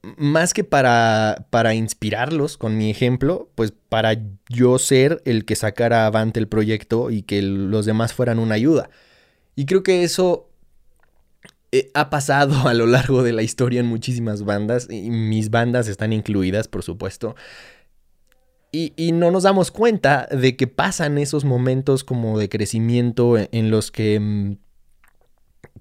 más 0.01 0.53
que 0.53 0.65
para, 0.65 1.47
para 1.49 1.73
inspirarlos 1.73 2.57
con 2.57 2.77
mi 2.77 2.89
ejemplo, 2.89 3.49
pues 3.55 3.71
para 3.87 4.17
yo 4.49 4.79
ser 4.79 5.21
el 5.23 5.45
que 5.45 5.55
sacara 5.55 6.07
avante 6.07 6.41
el 6.41 6.49
proyecto 6.49 7.09
y 7.09 7.21
que 7.21 7.41
los 7.41 7.85
demás 7.85 8.11
fueran 8.11 8.37
una 8.39 8.55
ayuda. 8.55 8.89
Y 9.55 9.65
creo 9.65 9.81
que 9.81 10.03
eso 10.03 10.49
eh, 11.71 11.89
ha 11.93 12.09
pasado 12.09 12.53
a 12.67 12.73
lo 12.73 12.85
largo 12.85 13.23
de 13.23 13.31
la 13.31 13.43
historia 13.43 13.79
en 13.79 13.85
muchísimas 13.85 14.43
bandas, 14.43 14.89
y 14.89 15.09
mis 15.09 15.49
bandas 15.51 15.87
están 15.87 16.11
incluidas, 16.11 16.67
por 16.67 16.83
supuesto. 16.83 17.37
Y, 18.73 19.11
no 19.11 19.31
nos 19.31 19.43
damos 19.43 19.69
cuenta 19.69 20.29
de 20.31 20.55
que 20.55 20.65
pasan 20.65 21.17
esos 21.17 21.43
momentos 21.43 22.05
como 22.05 22.39
de 22.39 22.47
crecimiento 22.47 23.37
en 23.37 23.69
los 23.69 23.91
que 23.91 24.17
mm, 24.17 24.55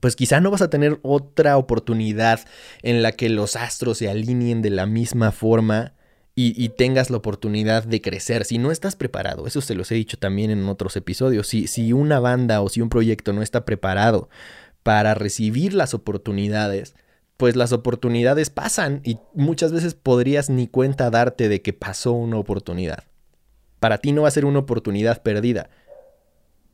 pues 0.01 0.17
quizá 0.17 0.41
no 0.41 0.51
vas 0.51 0.63
a 0.63 0.71
tener 0.71 0.99
otra 1.03 1.57
oportunidad 1.57 2.41
en 2.83 3.03
la 3.03 3.13
que 3.13 3.29
los 3.29 3.55
astros 3.55 3.99
se 3.99 4.09
alineen 4.09 4.61
de 4.61 4.71
la 4.71 4.87
misma 4.87 5.31
forma 5.31 5.95
y, 6.43 6.71
tengas 6.71 7.11
la 7.11 7.19
oportunidad 7.19 7.85
de 7.85 8.01
crecer. 8.01 8.47
Si 8.47 8.57
no 8.57 8.71
estás 8.71 8.97
preparado, 8.97 9.47
eso 9.47 9.61
se 9.61 9.75
los 9.75 9.93
he 9.93 9.97
dicho 9.97 10.17
también 10.17 10.51
en 10.51 10.67
otros 10.71 10.97
episodios, 10.97 11.47
si, 11.47 11.67
si 11.67 11.93
una 11.93 12.19
banda 12.19 12.63
o 12.63 12.71
si 12.71 12.81
un 12.81 12.89
proyecto 12.89 13.35
no 13.35 13.43
está 13.43 13.67
preparado 13.67 14.31
para 14.83 15.13
recibir 15.13 15.75
las 15.75 15.93
oportunidades, 15.93 16.95
pues 17.41 17.57
las 17.57 17.73
oportunidades 17.73 18.51
pasan 18.51 19.01
y 19.03 19.17
muchas 19.33 19.73
veces 19.73 19.95
podrías 19.95 20.51
ni 20.51 20.69
cuenta 20.69 21.09
darte 21.09 21.49
de 21.49 21.63
que 21.63 21.73
pasó 21.73 22.13
una 22.13 22.37
oportunidad. 22.37 23.05
Para 23.79 23.97
ti 23.97 24.13
no 24.13 24.23
va 24.23 24.29
a 24.29 24.31
ser 24.31 24.45
una 24.45 24.59
oportunidad 24.59 25.23
perdida, 25.23 25.71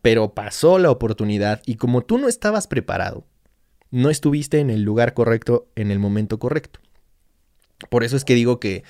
pero 0.03 0.35
pasó 0.35 0.81
la 0.81 0.91
oportunidad 0.91 1.63
y 1.67 1.77
como 1.77 2.03
tú 2.03 2.19
no 2.19 2.27
estabas 2.27 2.67
preparado, 2.67 3.25
no 3.93 4.11
estuviste 4.11 4.59
en 4.59 4.71
el 4.71 4.83
lugar 4.83 5.15
correcto 5.15 5.69
en 5.77 5.93
el 5.93 6.01
momento 6.01 6.41
correcto. 6.41 6.81
Por 7.89 8.03
eso 8.03 8.17
es 8.17 8.25
que 8.25 8.35
digo 8.35 8.59
que 8.59 8.83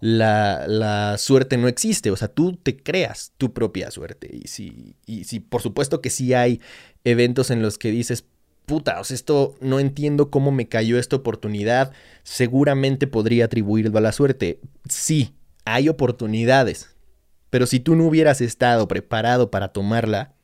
la, 0.00 1.16
suerte 1.18 1.56
no 1.56 1.66
existe, 1.66 2.12
o 2.12 2.16
sea, 2.16 2.28
tú 2.28 2.54
te 2.54 2.76
creas 2.76 3.32
tu 3.36 3.52
propia 3.52 3.90
suerte. 3.90 4.30
Y 4.32 4.46
si, 4.46 4.94
y 5.06 5.24
si, 5.24 5.40
por 5.40 5.60
supuesto 5.60 6.00
que 6.00 6.10
sí 6.10 6.34
hay 6.34 6.60
eventos 7.02 7.50
en 7.50 7.62
los 7.62 7.78
que 7.78 7.90
dices, 7.90 8.26
puta, 8.66 9.00
o 9.00 9.04
sea, 9.04 9.14
esto 9.14 9.54
no 9.60 9.80
entiendo 9.80 10.30
cómo 10.30 10.50
me 10.50 10.68
cayó 10.68 10.98
esta 10.98 11.16
oportunidad, 11.16 11.92
seguramente 12.24 13.06
podría 13.06 13.46
atribuirlo 13.46 13.96
a 13.96 14.02
la 14.02 14.12
suerte. 14.12 14.60
Sí, 14.88 15.34
hay 15.64 15.88
oportunidades, 15.88 16.96
pero 17.48 17.66
si 17.66 17.80
tú 17.80 17.94
no 17.96 18.04
hubieras 18.04 18.40
estado 18.40 18.86
preparado 18.88 19.50
para 19.50 19.68
tomarla, 19.68 20.34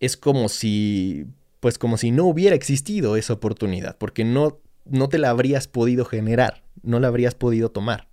es 0.00 0.16
como 0.16 0.48
si, 0.48 1.26
pues 1.60 1.76
como 1.76 1.98
si 1.98 2.12
no 2.12 2.24
hubiera 2.24 2.54
existido 2.54 3.16
esa 3.16 3.34
oportunidad, 3.34 3.98
porque 3.98 4.24
no, 4.24 4.60
no 4.86 5.08
te 5.08 5.18
la 5.18 5.30
habrías 5.30 5.66
podido 5.68 6.04
generar, 6.04 6.62
no 6.82 7.00
la 7.00 7.08
habrías 7.08 7.34
podido 7.34 7.70
tomar. 7.70 8.07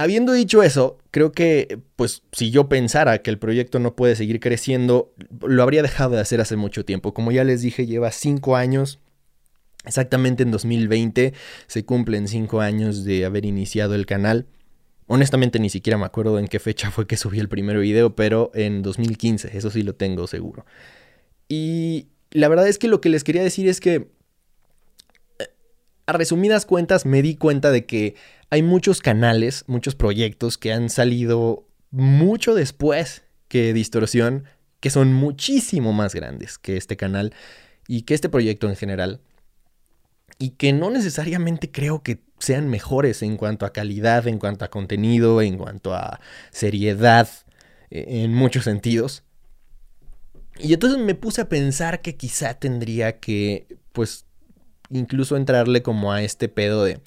Habiendo 0.00 0.32
dicho 0.32 0.62
eso, 0.62 0.96
creo 1.10 1.32
que, 1.32 1.80
pues, 1.96 2.22
si 2.30 2.52
yo 2.52 2.68
pensara 2.68 3.18
que 3.18 3.30
el 3.30 3.38
proyecto 3.38 3.80
no 3.80 3.96
puede 3.96 4.14
seguir 4.14 4.38
creciendo, 4.38 5.12
lo 5.44 5.60
habría 5.60 5.82
dejado 5.82 6.10
de 6.10 6.20
hacer 6.20 6.40
hace 6.40 6.54
mucho 6.54 6.84
tiempo. 6.84 7.12
Como 7.12 7.32
ya 7.32 7.42
les 7.42 7.62
dije, 7.62 7.84
lleva 7.84 8.12
cinco 8.12 8.54
años. 8.54 9.00
Exactamente 9.84 10.44
en 10.44 10.52
2020 10.52 11.34
se 11.66 11.84
cumplen 11.84 12.28
cinco 12.28 12.60
años 12.60 13.04
de 13.04 13.24
haber 13.24 13.44
iniciado 13.44 13.96
el 13.96 14.06
canal. 14.06 14.46
Honestamente 15.08 15.58
ni 15.58 15.68
siquiera 15.68 15.98
me 15.98 16.04
acuerdo 16.04 16.38
en 16.38 16.46
qué 16.46 16.60
fecha 16.60 16.92
fue 16.92 17.08
que 17.08 17.16
subí 17.16 17.40
el 17.40 17.48
primer 17.48 17.78
video, 17.78 18.14
pero 18.14 18.52
en 18.54 18.82
2015, 18.82 19.56
eso 19.56 19.70
sí 19.70 19.82
lo 19.82 19.96
tengo 19.96 20.28
seguro. 20.28 20.64
Y 21.48 22.06
la 22.30 22.46
verdad 22.46 22.68
es 22.68 22.78
que 22.78 22.86
lo 22.86 23.00
que 23.00 23.08
les 23.08 23.24
quería 23.24 23.42
decir 23.42 23.66
es 23.66 23.80
que, 23.80 24.10
eh, 25.40 25.48
a 26.06 26.12
resumidas 26.12 26.66
cuentas, 26.66 27.04
me 27.04 27.20
di 27.20 27.34
cuenta 27.34 27.72
de 27.72 27.84
que 27.84 28.14
hay 28.50 28.62
muchos 28.62 29.00
canales, 29.00 29.64
muchos 29.66 29.94
proyectos 29.94 30.58
que 30.58 30.72
han 30.72 30.88
salido 30.90 31.66
mucho 31.90 32.54
después 32.54 33.24
que 33.48 33.72
Distorsión, 33.72 34.44
que 34.80 34.90
son 34.90 35.12
muchísimo 35.12 35.92
más 35.92 36.14
grandes 36.14 36.58
que 36.58 36.76
este 36.76 36.96
canal 36.96 37.34
y 37.86 38.02
que 38.02 38.14
este 38.14 38.28
proyecto 38.28 38.68
en 38.68 38.76
general. 38.76 39.20
Y 40.38 40.50
que 40.50 40.72
no 40.72 40.90
necesariamente 40.90 41.70
creo 41.70 42.02
que 42.02 42.22
sean 42.38 42.68
mejores 42.68 43.22
en 43.22 43.36
cuanto 43.36 43.66
a 43.66 43.72
calidad, 43.72 44.28
en 44.28 44.38
cuanto 44.38 44.64
a 44.64 44.68
contenido, 44.68 45.42
en 45.42 45.58
cuanto 45.58 45.94
a 45.94 46.20
seriedad, 46.50 47.28
e, 47.90 48.22
en 48.22 48.34
muchos 48.34 48.64
sentidos. 48.64 49.24
Y 50.60 50.72
entonces 50.72 51.00
me 51.00 51.14
puse 51.14 51.40
a 51.40 51.48
pensar 51.48 52.02
que 52.02 52.16
quizá 52.16 52.54
tendría 52.54 53.18
que, 53.18 53.66
pues, 53.92 54.26
incluso 54.90 55.36
entrarle 55.36 55.82
como 55.82 56.12
a 56.12 56.22
este 56.22 56.48
pedo 56.48 56.84
de, 56.84 57.00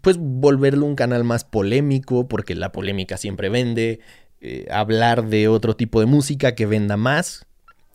pues, 0.00 0.16
volverlo 0.18 0.86
un 0.86 0.96
canal 0.96 1.24
más 1.24 1.44
polémico, 1.44 2.28
porque 2.28 2.54
la 2.54 2.72
polémica 2.72 3.16
siempre 3.16 3.48
vende, 3.48 4.00
eh, 4.40 4.66
hablar 4.70 5.28
de 5.28 5.48
otro 5.48 5.76
tipo 5.76 6.00
de 6.00 6.06
música 6.06 6.54
que 6.54 6.66
venda 6.66 6.96
más 6.96 7.46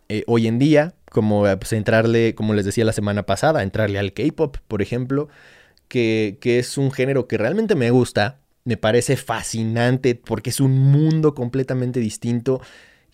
eh, 0.08 0.24
hoy 0.26 0.46
en 0.46 0.58
día, 0.58 0.94
como 1.10 1.44
pues, 1.58 1.72
entrarle, 1.72 2.34
como 2.34 2.54
les 2.54 2.64
decía 2.64 2.84
la 2.84 2.92
semana 2.92 3.24
pasada, 3.24 3.62
entrarle 3.62 3.98
al 3.98 4.12
K-Pop, 4.12 4.56
por 4.68 4.82
ejemplo, 4.82 5.28
que, 5.88 6.38
es 6.42 6.78
un 6.78 6.90
género 6.90 7.28
que 7.28 7.38
realmente 7.38 7.74
me 7.74 7.90
gusta, 7.90 8.40
me 8.64 8.76
parece 8.76 9.16
fascinante 9.16 10.14
porque 10.14 10.50
es 10.50 10.60
un 10.60 10.78
mundo 10.78 11.34
completamente 11.34 12.00
distinto 12.00 12.60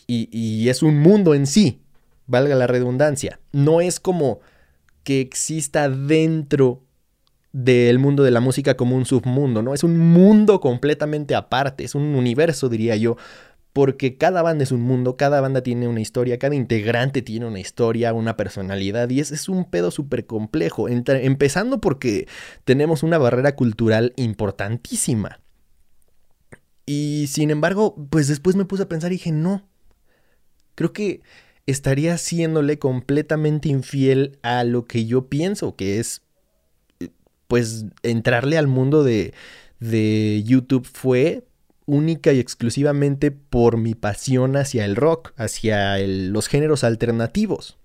y, 0.06 0.28
y, 0.32 0.68
es 0.68 0.82
un 0.82 0.98
mundo 0.98 1.34
en 1.34 1.46
sí, 1.46 1.80
valga 2.26 2.54
la 2.54 2.66
redundancia. 2.66 3.40
No 3.52 3.80
es 3.80 4.00
como 4.00 4.40
que 5.04 5.20
exista 5.20 5.88
dentro 5.88 6.82
del 7.64 7.98
mundo 7.98 8.22
de 8.22 8.30
la 8.30 8.40
música 8.40 8.76
como 8.76 8.94
un 8.94 9.04
submundo, 9.04 9.62
¿no? 9.62 9.74
Es 9.74 9.82
un 9.82 9.98
mundo 9.98 10.60
completamente 10.60 11.34
aparte, 11.34 11.82
es 11.82 11.96
un 11.96 12.14
universo, 12.14 12.68
diría 12.68 12.94
yo, 12.94 13.16
porque 13.72 14.16
cada 14.16 14.42
banda 14.42 14.62
es 14.62 14.70
un 14.70 14.80
mundo, 14.82 15.16
cada 15.16 15.40
banda 15.40 15.60
tiene 15.60 15.88
una 15.88 16.00
historia, 16.00 16.38
cada 16.38 16.54
integrante 16.54 17.20
tiene 17.20 17.46
una 17.46 17.58
historia, 17.58 18.12
una 18.12 18.36
personalidad, 18.36 19.10
y 19.10 19.18
es, 19.18 19.32
es 19.32 19.48
un 19.48 19.64
pedo 19.64 19.90
súper 19.90 20.24
complejo, 20.24 20.88
empezando 20.88 21.80
porque 21.80 22.28
tenemos 22.64 23.02
una 23.02 23.18
barrera 23.18 23.56
cultural 23.56 24.12
importantísima. 24.14 25.40
Y 26.86 27.26
sin 27.26 27.50
embargo, 27.50 27.96
pues 28.08 28.28
después 28.28 28.54
me 28.54 28.66
puse 28.66 28.84
a 28.84 28.88
pensar 28.88 29.10
y 29.10 29.16
dije, 29.16 29.32
no, 29.32 29.68
creo 30.76 30.92
que 30.92 31.22
estaría 31.66 32.14
haciéndole 32.14 32.78
completamente 32.78 33.68
infiel 33.68 34.38
a 34.42 34.62
lo 34.62 34.84
que 34.84 35.06
yo 35.06 35.28
pienso, 35.28 35.74
que 35.74 35.98
es, 35.98 36.22
pues, 37.48 37.86
entrarle 38.02 38.56
al 38.56 38.68
mundo 38.68 39.02
de, 39.02 39.34
de 39.80 40.42
YouTube 40.44 40.86
fue 40.86 41.44
única 41.86 42.32
y 42.32 42.38
exclusivamente 42.38 43.30
por 43.30 43.78
mi 43.78 43.94
pasión 43.94 44.56
hacia 44.56 44.84
el 44.84 44.94
rock, 44.94 45.32
hacia 45.36 45.98
los 45.98 46.46
géneros 46.46 46.84
alternativos. 46.84 47.78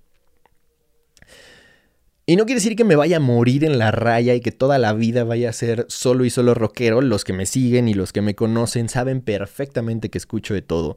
Y 2.26 2.38
no 2.38 2.46
quiere 2.46 2.60
decir 2.60 2.78
que 2.78 2.86
me 2.86 2.96
vaya 2.96 3.18
a 3.18 3.20
morir 3.20 3.66
en 3.66 3.78
la 3.78 3.92
raya 3.92 4.34
y 4.34 4.40
que 4.40 4.54
toda 4.54 4.78
la 4.78 4.94
vida 4.94 5.26
vaya 5.26 5.50
a 5.50 5.54
ser 5.54 5.86
solo 5.90 6.24
y 6.24 6.30
solo 6.30 6.54
rockero. 6.54 7.02
Los 7.02 7.26
que 7.26 7.34
me 7.34 7.46
siguen 7.46 7.90
y 7.90 7.94
los 7.94 8.14
que 8.14 8.22
me 8.22 8.36
conocen 8.36 8.88
saben 8.88 9.22
perfectamente 9.22 10.10
que 10.10 10.20
escucho 10.20 10.54
de 10.54 10.62
todo. 10.62 10.96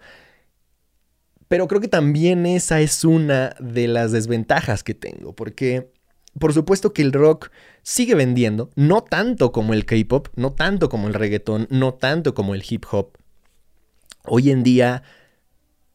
Pero 1.49 1.67
creo 1.67 1.81
que 1.81 1.89
también 1.89 2.47
esa 2.47 2.81
es 2.81 3.05
una 3.05 3.57
de 3.59 3.89
las 3.89 4.13
desventajas 4.13 4.85
que 4.85 4.95
tengo, 4.95 5.35
porque 5.35 5.91
por 6.39 6.53
supuesto 6.53 6.93
que 6.93 7.03
el 7.03 7.13
rock 7.13 7.51
sigue 7.83 8.15
vendiendo, 8.15 8.71
no 8.75 9.03
tanto 9.03 9.53
como 9.53 9.75
el 9.75 9.85
K-pop, 9.85 10.29
no 10.37 10.53
tanto 10.53 10.89
como 10.89 11.09
el 11.09 11.15
reggaetón, 11.15 11.67
no 11.71 11.95
tanto 11.95 12.35
como 12.35 12.55
el 12.55 12.65
hip 12.69 12.85
hop. 12.91 13.17
Hoy 14.25 14.51
en 14.51 14.63
día 14.63 15.03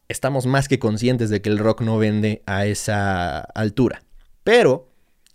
estamos 0.07 0.45
más 0.45 0.67
que 0.67 0.79
conscientes 0.79 1.29
de 1.29 1.41
que 1.41 1.49
el 1.49 1.57
rock 1.57 1.81
no 1.81 1.97
vende 1.97 2.43
a 2.45 2.65
esa 2.65 3.39
altura. 3.39 4.03
Pero 4.43 4.89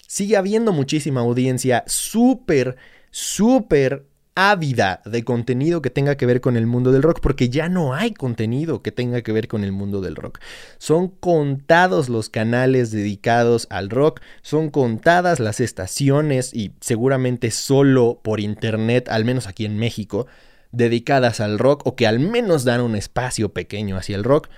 sigue 0.06 0.36
habiendo 0.36 0.72
muchísima 0.72 1.20
audiencia 1.20 1.84
súper, 1.86 2.76
súper 3.10 4.06
ávida 4.36 5.00
de 5.06 5.24
contenido 5.24 5.82
que 5.82 5.90
tenga 5.90 6.16
que 6.16 6.26
ver 6.26 6.40
con 6.40 6.56
el 6.56 6.66
mundo 6.66 6.92
del 6.92 7.02
rock, 7.02 7.20
porque 7.20 7.48
ya 7.48 7.68
no 7.68 7.94
hay 7.94 8.12
contenido 8.12 8.82
que 8.82 8.92
tenga 8.92 9.22
que 9.22 9.32
ver 9.32 9.48
con 9.48 9.64
el 9.64 9.72
mundo 9.72 10.00
del 10.00 10.14
rock. 10.14 10.38
Son 10.78 11.08
contados 11.08 12.08
los 12.08 12.28
canales 12.28 12.90
dedicados 12.92 13.66
al 13.70 13.90
rock, 13.90 14.20
son 14.42 14.70
contadas 14.70 15.40
las 15.40 15.58
estaciones 15.58 16.54
y 16.54 16.72
seguramente 16.80 17.50
solo 17.50 18.20
por 18.22 18.38
internet, 18.38 19.08
al 19.08 19.24
menos 19.24 19.46
aquí 19.48 19.64
en 19.64 19.78
México, 19.78 20.26
dedicadas 20.70 21.40
al 21.40 21.58
rock 21.58 21.86
o 21.86 21.96
que 21.96 22.06
al 22.06 22.20
menos 22.20 22.64
dan 22.64 22.82
un 22.82 22.94
espacio 22.94 23.54
pequeño 23.54 23.96
hacia 23.96 24.16
el 24.16 24.24
rock. 24.24 24.48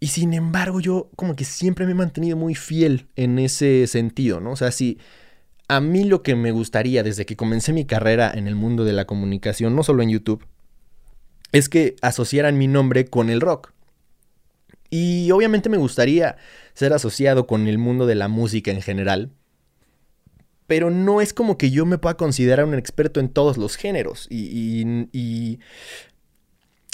Y 0.00 0.08
sin 0.08 0.32
embargo 0.32 0.80
yo 0.80 1.10
como 1.14 1.36
que 1.36 1.44
siempre 1.44 1.84
me 1.84 1.92
he 1.92 1.94
mantenido 1.94 2.36
muy 2.36 2.54
fiel 2.54 3.06
en 3.16 3.38
ese 3.38 3.86
sentido, 3.86 4.40
¿no? 4.40 4.52
O 4.52 4.56
sea, 4.56 4.70
si 4.70 4.98
a 5.68 5.80
mí 5.80 6.04
lo 6.04 6.22
que 6.22 6.34
me 6.34 6.52
gustaría 6.52 7.02
desde 7.02 7.26
que 7.26 7.36
comencé 7.36 7.72
mi 7.72 7.84
carrera 7.84 8.30
en 8.34 8.46
el 8.46 8.54
mundo 8.54 8.84
de 8.84 8.92
la 8.92 9.06
comunicación, 9.06 9.74
no 9.74 9.82
solo 9.82 10.02
en 10.02 10.10
YouTube, 10.10 10.46
es 11.52 11.68
que 11.68 11.96
asociaran 12.02 12.58
mi 12.58 12.66
nombre 12.66 13.06
con 13.06 13.30
el 13.30 13.40
rock. 13.40 13.72
Y 14.90 15.30
obviamente 15.30 15.68
me 15.68 15.76
gustaría 15.76 16.36
ser 16.74 16.92
asociado 16.92 17.46
con 17.46 17.66
el 17.66 17.78
mundo 17.78 18.06
de 18.06 18.14
la 18.14 18.28
música 18.28 18.70
en 18.70 18.82
general, 18.82 19.32
pero 20.66 20.90
no 20.90 21.20
es 21.20 21.32
como 21.32 21.58
que 21.58 21.70
yo 21.70 21.86
me 21.86 21.98
pueda 21.98 22.16
considerar 22.16 22.64
un 22.64 22.74
experto 22.74 23.20
en 23.20 23.28
todos 23.28 23.56
los 23.56 23.76
géneros. 23.76 24.26
Y, 24.30 25.08
y, 25.12 25.58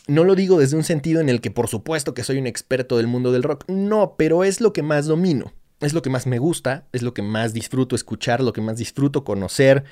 no 0.06 0.24
lo 0.24 0.34
digo 0.34 0.58
desde 0.58 0.76
un 0.76 0.82
sentido 0.82 1.20
en 1.20 1.28
el 1.28 1.40
que 1.40 1.50
por 1.50 1.68
supuesto 1.68 2.14
que 2.14 2.24
soy 2.24 2.38
un 2.38 2.46
experto 2.46 2.96
del 2.96 3.06
mundo 3.06 3.32
del 3.32 3.42
rock, 3.42 3.64
no, 3.68 4.14
pero 4.16 4.44
es 4.44 4.60
lo 4.60 4.72
que 4.72 4.82
más 4.82 5.06
domino 5.06 5.52
es 5.80 5.92
lo 5.94 6.02
que 6.02 6.10
más 6.10 6.26
me 6.26 6.38
gusta, 6.38 6.84
es 6.92 7.02
lo 7.02 7.14
que 7.14 7.22
más 7.22 7.52
disfruto 7.52 7.96
escuchar, 7.96 8.42
lo 8.42 8.52
que 8.52 8.60
más 8.60 8.76
disfruto 8.76 9.25
conocer, 9.25 9.84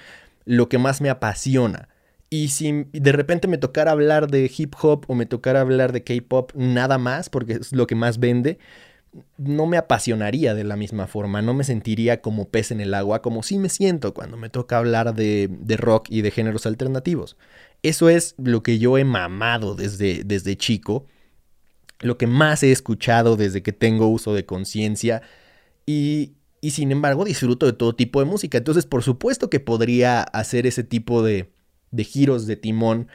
lo 0.44 0.68
que 0.68 0.78
más 0.78 1.00
me 1.00 1.10
apasiona. 1.10 1.88
Y 2.30 2.48
si 2.48 2.84
de 2.92 3.12
repente 3.12 3.48
me 3.48 3.58
tocara 3.58 3.92
hablar 3.92 4.30
de 4.30 4.50
hip 4.54 4.74
hop 4.80 5.04
o 5.08 5.14
me 5.14 5.26
tocara 5.26 5.62
hablar 5.62 5.92
de 5.92 6.04
K-pop 6.04 6.52
nada 6.54 6.98
más, 6.98 7.30
porque 7.30 7.54
es 7.54 7.72
lo 7.72 7.86
que 7.86 7.94
más 7.94 8.18
vende, 8.18 8.58
no 9.38 9.66
me 9.66 9.78
apasionaría 9.78 10.54
de 10.54 10.64
la 10.64 10.76
misma 10.76 11.06
forma, 11.06 11.40
no 11.40 11.54
me 11.54 11.64
sentiría 11.64 12.20
como 12.20 12.48
pez 12.48 12.70
en 12.70 12.80
el 12.80 12.92
agua, 12.92 13.22
como 13.22 13.42
sí 13.42 13.58
me 13.58 13.70
siento 13.70 14.12
cuando 14.12 14.36
me 14.36 14.50
toca 14.50 14.76
hablar 14.76 15.14
de, 15.14 15.48
de 15.50 15.76
rock 15.78 16.08
y 16.10 16.20
de 16.20 16.30
géneros 16.30 16.66
alternativos. 16.66 17.38
Eso 17.82 18.10
es 18.10 18.34
lo 18.36 18.62
que 18.62 18.78
yo 18.78 18.98
he 18.98 19.04
mamado 19.04 19.74
desde, 19.74 20.22
desde 20.24 20.56
chico, 20.56 21.06
lo 22.00 22.18
que 22.18 22.26
más 22.26 22.62
he 22.62 22.72
escuchado 22.72 23.36
desde 23.36 23.62
que 23.62 23.72
tengo 23.72 24.08
uso 24.08 24.34
de 24.34 24.44
conciencia 24.44 25.22
y, 25.88 26.34
sin 26.70 26.92
embargo 26.92 27.24
disfruto 27.24 27.64
de 27.64 27.72
todo 27.72 27.94
tipo 27.94 28.20
de 28.20 28.26
música. 28.26 28.58
Entonces, 28.58 28.84
por 28.84 29.02
supuesto 29.02 29.48
que 29.48 29.58
podría 29.58 30.20
hacer 30.22 30.66
ese 30.66 30.84
tipo 30.84 31.22
de, 31.22 31.50
de 31.92 32.04
giros 32.04 32.46
de 32.46 32.56
timón 32.56 33.08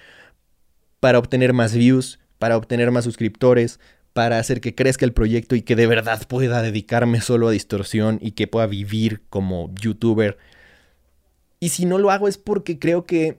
para 0.99 1.19
obtener 1.19 1.53
más 1.53 1.75
views, 1.75 2.19
para 2.39 2.57
obtener 2.57 2.89
más 2.89 3.03
suscriptores, 3.03 3.79
para 4.13 4.39
hacer 4.39 4.59
que 4.59 4.73
crezca 4.73 5.05
el 5.05 5.13
proyecto 5.13 5.55
y 5.55 5.61
que 5.61 5.75
de 5.75 5.85
verdad 5.85 6.27
pueda 6.27 6.63
dedicarme 6.63 7.21
solo 7.21 7.47
a 7.47 7.51
distorsión 7.51 8.17
y 8.23 8.31
que 8.31 8.47
pueda 8.47 8.65
vivir 8.65 9.21
como 9.29 9.71
youtuber. 9.79 10.39
Y 11.59 11.69
si 11.69 11.85
no 11.85 11.99
lo 11.99 12.09
hago 12.09 12.27
es 12.27 12.39
porque 12.39 12.79
creo 12.79 13.05
que 13.05 13.37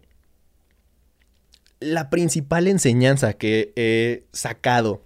la 1.80 2.08
principal 2.08 2.68
enseñanza 2.68 3.32
que 3.32 3.72
he 3.74 4.26
sacado 4.30 5.02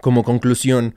como 0.00 0.24
conclusión 0.24 0.94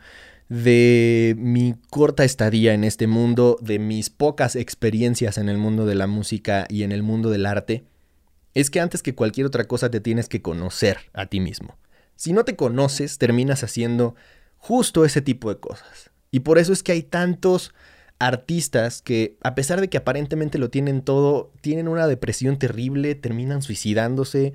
de 0.49 1.35
mi 1.37 1.75
corta 1.91 2.23
estadía 2.23 2.73
en 2.73 2.83
este 2.83 3.05
mundo, 3.05 3.57
de 3.61 3.77
mis 3.77 4.09
pocas 4.09 4.55
experiencias 4.55 5.37
en 5.37 5.47
el 5.47 5.59
mundo 5.59 5.85
de 5.85 5.95
la 5.95 6.07
música 6.07 6.65
y 6.69 6.81
en 6.81 6.91
el 6.91 7.03
mundo 7.03 7.29
del 7.29 7.45
arte, 7.45 7.85
es 8.55 8.71
que 8.71 8.79
antes 8.79 9.03
que 9.03 9.13
cualquier 9.13 9.45
otra 9.45 9.65
cosa 9.65 9.91
te 9.91 10.01
tienes 10.01 10.27
que 10.27 10.41
conocer 10.41 10.97
a 11.13 11.27
ti 11.27 11.39
mismo. 11.39 11.77
Si 12.15 12.33
no 12.33 12.45
te 12.45 12.55
conoces, 12.55 13.19
terminas 13.19 13.63
haciendo 13.63 14.15
justo 14.57 15.05
ese 15.05 15.21
tipo 15.21 15.49
de 15.53 15.59
cosas. 15.59 16.09
Y 16.31 16.41
por 16.41 16.57
eso 16.57 16.73
es 16.73 16.81
que 16.81 16.93
hay 16.93 17.03
tantos 17.03 17.73
artistas 18.17 19.03
que, 19.03 19.37
a 19.41 19.53
pesar 19.55 19.79
de 19.79 19.87
que 19.87 19.97
aparentemente 19.97 20.57
lo 20.57 20.69
tienen 20.69 21.03
todo, 21.03 21.51
tienen 21.61 21.87
una 21.87 22.07
depresión 22.07 22.57
terrible, 22.57 23.13
terminan 23.13 23.61
suicidándose. 23.61 24.53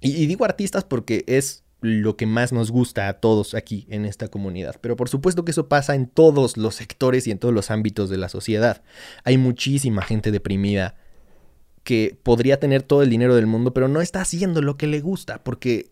Y, 0.00 0.16
y 0.16 0.26
digo 0.26 0.44
artistas 0.44 0.84
porque 0.84 1.24
es 1.28 1.61
lo 1.82 2.16
que 2.16 2.26
más 2.26 2.52
nos 2.52 2.70
gusta 2.70 3.08
a 3.08 3.14
todos 3.14 3.54
aquí 3.54 3.86
en 3.90 4.06
esta 4.06 4.28
comunidad. 4.28 4.76
Pero 4.80 4.96
por 4.96 5.08
supuesto 5.08 5.44
que 5.44 5.50
eso 5.50 5.68
pasa 5.68 5.94
en 5.94 6.06
todos 6.06 6.56
los 6.56 6.76
sectores 6.76 7.26
y 7.26 7.32
en 7.32 7.38
todos 7.38 7.52
los 7.52 7.70
ámbitos 7.70 8.08
de 8.08 8.18
la 8.18 8.28
sociedad. 8.28 8.82
Hay 9.24 9.36
muchísima 9.36 10.02
gente 10.02 10.30
deprimida 10.30 10.94
que 11.82 12.16
podría 12.22 12.60
tener 12.60 12.82
todo 12.82 13.02
el 13.02 13.10
dinero 13.10 13.34
del 13.34 13.46
mundo, 13.46 13.74
pero 13.74 13.88
no 13.88 14.00
está 14.00 14.20
haciendo 14.20 14.62
lo 14.62 14.76
que 14.76 14.86
le 14.86 15.00
gusta, 15.00 15.42
porque 15.42 15.90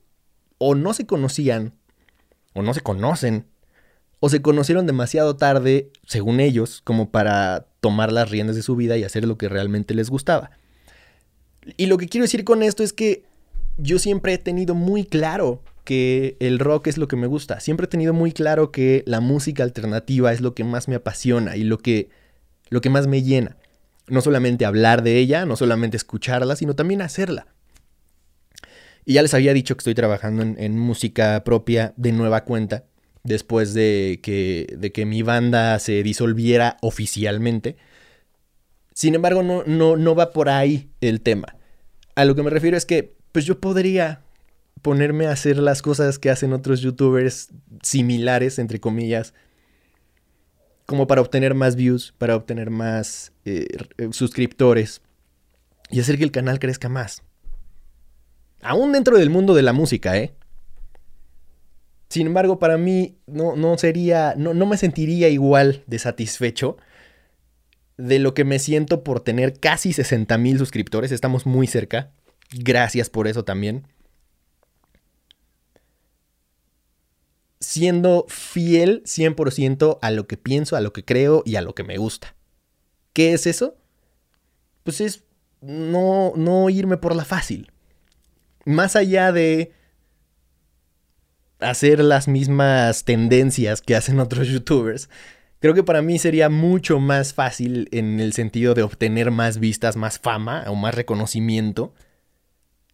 o 0.58 0.76
no 0.76 0.94
se 0.94 1.06
conocían, 1.06 1.74
o 2.54 2.62
no 2.62 2.72
se 2.72 2.82
conocen, 2.82 3.46
o 4.20 4.28
se 4.28 4.40
conocieron 4.42 4.86
demasiado 4.86 5.36
tarde, 5.36 5.90
según 6.06 6.38
ellos, 6.38 6.82
como 6.84 7.10
para 7.10 7.66
tomar 7.80 8.12
las 8.12 8.30
riendas 8.30 8.54
de 8.54 8.62
su 8.62 8.76
vida 8.76 8.96
y 8.96 9.02
hacer 9.02 9.26
lo 9.26 9.36
que 9.36 9.48
realmente 9.48 9.94
les 9.94 10.08
gustaba. 10.08 10.52
Y 11.76 11.86
lo 11.86 11.98
que 11.98 12.08
quiero 12.08 12.24
decir 12.24 12.44
con 12.44 12.62
esto 12.62 12.84
es 12.84 12.92
que 12.92 13.24
yo 13.76 13.98
siempre 13.98 14.34
he 14.34 14.38
tenido 14.38 14.74
muy 14.74 15.04
claro 15.04 15.62
que 15.90 16.36
el 16.38 16.60
rock 16.60 16.86
es 16.86 16.98
lo 16.98 17.08
que 17.08 17.16
me 17.16 17.26
gusta. 17.26 17.58
Siempre 17.58 17.86
he 17.86 17.88
tenido 17.88 18.12
muy 18.12 18.30
claro 18.30 18.70
que 18.70 19.02
la 19.08 19.18
música 19.18 19.64
alternativa 19.64 20.32
es 20.32 20.40
lo 20.40 20.54
que 20.54 20.62
más 20.62 20.86
me 20.86 20.94
apasiona 20.94 21.56
y 21.56 21.64
lo 21.64 21.78
que, 21.78 22.10
lo 22.68 22.80
que 22.80 22.90
más 22.90 23.08
me 23.08 23.24
llena. 23.24 23.56
No 24.06 24.20
solamente 24.20 24.64
hablar 24.64 25.02
de 25.02 25.18
ella, 25.18 25.46
no 25.46 25.56
solamente 25.56 25.96
escucharla, 25.96 26.54
sino 26.54 26.76
también 26.76 27.02
hacerla. 27.02 27.48
Y 29.04 29.14
ya 29.14 29.22
les 29.22 29.34
había 29.34 29.52
dicho 29.52 29.74
que 29.74 29.80
estoy 29.80 29.96
trabajando 29.96 30.44
en, 30.44 30.78
música 30.78 31.42
propia 31.42 31.92
de 31.96 32.12
nueva 32.12 32.44
cuenta, 32.44 32.84
después 33.24 33.74
de 33.74 34.20
que, 34.22 34.72
de 34.78 34.92
que 34.92 35.06
mi 35.06 35.22
banda 35.22 35.76
se 35.80 36.04
disolviera 36.04 36.76
oficialmente. 36.82 37.78
Sin 38.94 39.16
embargo, 39.16 39.42
no, 39.42 39.64
no, 39.66 39.96
no 39.96 40.14
va 40.14 40.30
por 40.30 40.50
ahí 40.50 40.88
el 41.00 41.20
tema. 41.20 41.56
A 42.14 42.24
lo 42.26 42.36
que 42.36 42.44
me 42.44 42.50
refiero 42.50 42.76
es 42.76 42.86
que, 42.86 43.16
pues 43.32 43.44
yo 43.44 43.58
podría 43.58 44.20
ponerme 44.82 45.26
a 45.26 45.32
hacer 45.32 45.58
las 45.58 45.82
cosas 45.82 46.18
que 46.18 46.30
hacen 46.30 46.52
otros 46.52 46.80
youtubers 46.80 47.48
similares, 47.82 48.58
entre 48.58 48.80
comillas, 48.80 49.34
como 50.86 51.06
para 51.06 51.20
obtener 51.20 51.54
más 51.54 51.76
views, 51.76 52.12
para 52.18 52.36
obtener 52.36 52.70
más 52.70 53.32
eh, 53.44 53.66
suscriptores 54.10 55.02
y 55.90 56.00
hacer 56.00 56.18
que 56.18 56.24
el 56.24 56.32
canal 56.32 56.58
crezca 56.58 56.88
más. 56.88 57.22
Aún 58.62 58.92
dentro 58.92 59.16
del 59.16 59.30
mundo 59.30 59.54
de 59.54 59.62
la 59.62 59.72
música, 59.72 60.16
¿eh? 60.16 60.34
Sin 62.08 62.26
embargo, 62.26 62.58
para 62.58 62.76
mí 62.76 63.18
no, 63.26 63.54
no 63.54 63.78
sería, 63.78 64.34
no, 64.36 64.52
no 64.52 64.66
me 64.66 64.76
sentiría 64.76 65.28
igual 65.28 65.84
de 65.86 65.98
satisfecho 66.00 66.76
de 67.96 68.18
lo 68.18 68.34
que 68.34 68.44
me 68.44 68.58
siento 68.58 69.04
por 69.04 69.20
tener 69.20 69.60
casi 69.60 69.92
60 69.92 70.36
mil 70.38 70.58
suscriptores. 70.58 71.12
Estamos 71.12 71.46
muy 71.46 71.66
cerca. 71.66 72.10
Gracias 72.50 73.10
por 73.10 73.28
eso 73.28 73.44
también. 73.44 73.86
Siendo 77.60 78.26
fiel 78.28 79.02
100% 79.04 79.98
a 80.00 80.10
lo 80.10 80.26
que 80.26 80.36
pienso, 80.36 80.76
a 80.76 80.80
lo 80.80 80.92
que 80.92 81.04
creo 81.04 81.42
y 81.44 81.56
a 81.56 81.62
lo 81.62 81.74
que 81.74 81.84
me 81.84 81.98
gusta. 81.98 82.34
¿Qué 83.12 83.32
es 83.32 83.46
eso? 83.46 83.76
Pues 84.82 85.00
es 85.00 85.24
no, 85.60 86.32
no 86.36 86.70
irme 86.70 86.96
por 86.96 87.14
la 87.14 87.24
fácil. 87.24 87.70
Más 88.64 88.96
allá 88.96 89.30
de 89.30 89.72
hacer 91.60 92.02
las 92.02 92.28
mismas 92.28 93.04
tendencias 93.04 93.82
que 93.82 93.94
hacen 93.94 94.20
otros 94.20 94.48
youtubers, 94.48 95.10
creo 95.60 95.74
que 95.74 95.82
para 95.82 96.00
mí 96.00 96.18
sería 96.18 96.48
mucho 96.48 96.98
más 96.98 97.34
fácil 97.34 97.88
en 97.92 98.20
el 98.20 98.32
sentido 98.32 98.72
de 98.72 98.82
obtener 98.82 99.30
más 99.30 99.58
vistas, 99.58 99.96
más 99.96 100.18
fama 100.18 100.64
o 100.66 100.74
más 100.74 100.94
reconocimiento 100.94 101.92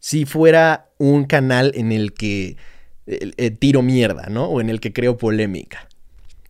si 0.07 0.25
fuera 0.25 0.91
un 0.99 1.25
canal 1.25 1.73
en 1.75 1.91
el 1.91 2.13
que 2.13 2.57
tiro 3.59 3.83
mierda, 3.83 4.27
¿no? 4.29 4.47
O 4.47 4.61
en 4.61 4.71
el 4.71 4.81
que 4.81 4.93
creo 4.93 5.17
polémica. 5.17 5.89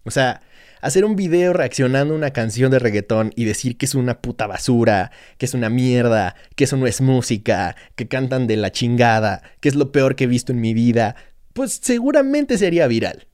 O 0.05 0.11
sea, 0.11 0.43
hacer 0.81 1.05
un 1.05 1.17
video 1.17 1.53
reaccionando 1.53 2.15
a 2.15 2.17
una 2.17 2.31
canción 2.31 2.71
de 2.71 2.79
reggaetón 2.79 3.33
y 3.35 3.45
decir 3.45 3.77
que 3.77 3.87
es 3.87 3.95
una 3.95 4.21
puta 4.21 4.47
basura, 4.47 5.11
que 5.39 5.47
es 5.47 5.55
una 5.55 5.69
mierda, 5.69 6.37
que 6.55 6.65
eso 6.65 6.77
no 6.77 6.87
es 6.87 7.01
música, 7.01 7.77
que 7.95 8.09
cantan 8.09 8.47
de 8.47 8.57
la 8.57 8.73
chingada, 8.73 9.43
que 9.61 9.69
es 9.69 9.75
lo 9.75 9.93
peor 9.93 10.17
que 10.17 10.25
he 10.25 10.29
visto 10.29 10.53
en 10.53 10.61
mi 10.61 10.75
vida, 10.75 11.17
pues 11.53 11.81
seguramente 11.83 12.59
sería 12.59 12.87
viral. 12.87 13.27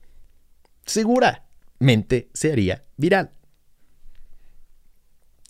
Seguramente 0.85 2.29
sería 2.33 2.83
viral. 2.97 3.31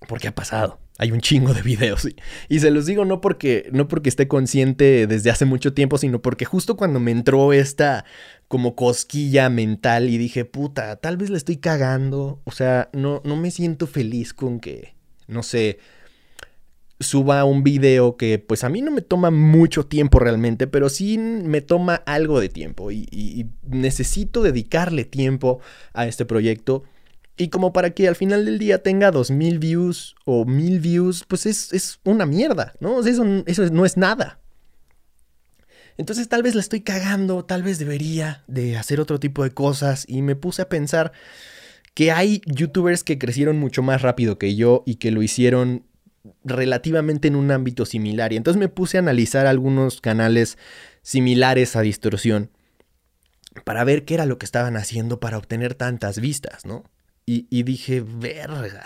Porque 0.07 0.27
ha 0.27 0.35
pasado. 0.35 0.82
Hay 0.99 1.11
un 1.11 1.21
chingo 1.21 1.53
de 1.53 1.61
videos. 1.61 2.07
Y, 2.49 2.59
se 2.59 2.69
los 2.69 2.85
digo 2.85 3.03
no 3.03 3.19
porque, 3.19 3.69
no 3.71 3.87
porque 3.87 4.09
esté 4.09 4.27
consciente 4.27 5.07
desde 5.07 5.31
hace 5.31 5.45
mucho 5.45 5.73
tiempo, 5.73 5.97
sino 5.97 6.21
porque 6.21 6.45
justo 6.45 6.77
cuando 6.77 6.99
me 6.99 7.11
entró 7.11 7.51
esta 7.51 8.05
como 8.47 8.75
cosquilla 8.75 9.49
mental 9.49 10.09
y 10.09 10.17
dije, 10.17 10.45
puta, 10.45 10.95
tal 10.97 11.17
vez 11.17 11.29
la 11.31 11.37
estoy 11.37 11.57
cagando. 11.57 12.41
O 12.43 12.51
sea, 12.51 12.89
no, 12.93 13.21
no 13.25 13.35
me 13.35 13.49
siento 13.49 13.87
feliz 13.87 14.33
con 14.33 14.59
que, 14.59 14.93
no 15.27 15.41
sé, 15.41 15.79
suba 16.99 17.43
un 17.43 17.63
video 17.63 18.15
que 18.15 18.37
pues 18.39 18.63
a 18.63 18.69
mí 18.69 18.81
no 18.81 18.91
me 18.91 19.01
toma 19.01 19.31
mucho 19.31 19.87
tiempo 19.87 20.19
realmente, 20.19 20.67
pero 20.67 20.89
sí 20.89 21.17
me 21.17 21.61
toma 21.61 21.95
algo 22.05 22.39
de 22.39 22.49
tiempo 22.49 22.91
y, 22.91 23.07
y 23.11 23.47
necesito 23.67 24.43
dedicarle 24.43 25.05
tiempo 25.05 25.59
a 25.93 26.05
este 26.05 26.25
proyecto. 26.25 26.83
Y 27.35 27.49
como 27.49 27.73
para 27.73 27.91
que 27.91 28.07
al 28.07 28.15
final 28.15 28.45
del 28.45 28.59
día 28.59 28.83
tenga 28.83 29.09
2000 29.11 29.59
views 29.59 30.15
o 30.25 30.45
1000 30.45 30.79
views, 30.79 31.25
pues 31.27 31.45
es, 31.45 31.99
una 32.03 32.25
mierda, 32.25 32.73
¿no? 32.79 32.99
eso, 32.99 33.25
eso 33.45 33.69
no 33.71 33.85
es 33.85 33.97
nada. 33.97 34.39
Entonces 35.97 36.27
tal 36.27 36.43
vez 36.43 36.55
la 36.55 36.61
estoy 36.61 36.81
cagando, 36.81 37.45
tal 37.45 37.63
vez 37.63 37.79
debería 37.79 38.43
de 38.47 38.77
hacer 38.77 38.99
otro 38.99 39.19
tipo 39.19 39.43
de 39.43 39.51
cosas 39.51 40.05
y 40.07 40.21
me 40.21 40.35
puse 40.35 40.61
a 40.61 40.69
pensar 40.69 41.11
que 41.93 42.11
hay 42.11 42.41
youtubers 42.45 43.03
que 43.03 43.19
crecieron 43.19 43.59
mucho 43.59 43.83
más 43.83 44.01
rápido 44.01 44.37
que 44.39 44.55
yo 44.55 44.83
y 44.85 44.95
que 44.95 45.11
lo 45.11 45.21
hicieron 45.21 45.85
relativamente 46.43 47.27
en 47.27 47.35
un 47.35 47.51
ámbito 47.51 47.85
similar. 47.85 48.33
Y 48.33 48.37
entonces 48.37 48.59
me 48.59 48.69
puse 48.69 48.97
a 48.97 49.01
analizar 49.01 49.45
algunos 49.45 50.01
canales 50.01 50.57
similares 51.01 51.75
a 51.75 51.81
Distorsión 51.81 52.49
para 53.65 53.83
ver 53.83 54.05
qué 54.05 54.15
era 54.15 54.25
lo 54.25 54.39
que 54.39 54.45
estaban 54.45 54.77
haciendo 54.77 55.19
para 55.19 55.37
obtener 55.37 55.75
tantas 55.75 56.19
vistas, 56.19 56.65
¿no? 56.65 56.83
Y, 57.25 57.63
dije, 57.63 58.01
verga, 58.01 58.83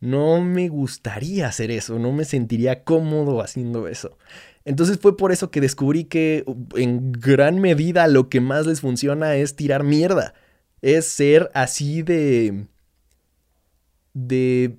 no 0.00 0.40
me 0.40 0.68
gustaría 0.68 1.46
hacer 1.46 1.70
eso, 1.70 1.96
no 1.98 2.10
me 2.12 2.24
sentiría 2.24 2.82
cómodo 2.82 3.40
haciendo 3.40 3.86
eso. 3.86 4.18
Entonces 4.64 4.98
fue 4.98 5.16
por 5.16 5.30
eso 5.30 5.52
que 5.52 5.60
descubrí 5.60 6.04
que 6.04 6.44
en 6.74 7.12
gran 7.12 7.60
medida 7.60 8.08
lo 8.08 8.28
que 8.28 8.40
más 8.40 8.66
les 8.66 8.80
funciona 8.80 9.36
es 9.36 9.54
tirar 9.54 9.84
mierda. 9.84 10.34
Es 10.82 11.06
ser 11.06 11.50
así 11.54 12.02
de... 12.02 12.66
de... 14.12 14.78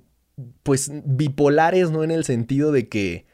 pues 0.62 0.90
bipolares, 1.06 1.90
¿no? 1.90 2.04
En 2.04 2.10
el 2.10 2.24
sentido 2.24 2.70
de 2.70 2.86
que... 2.88 3.24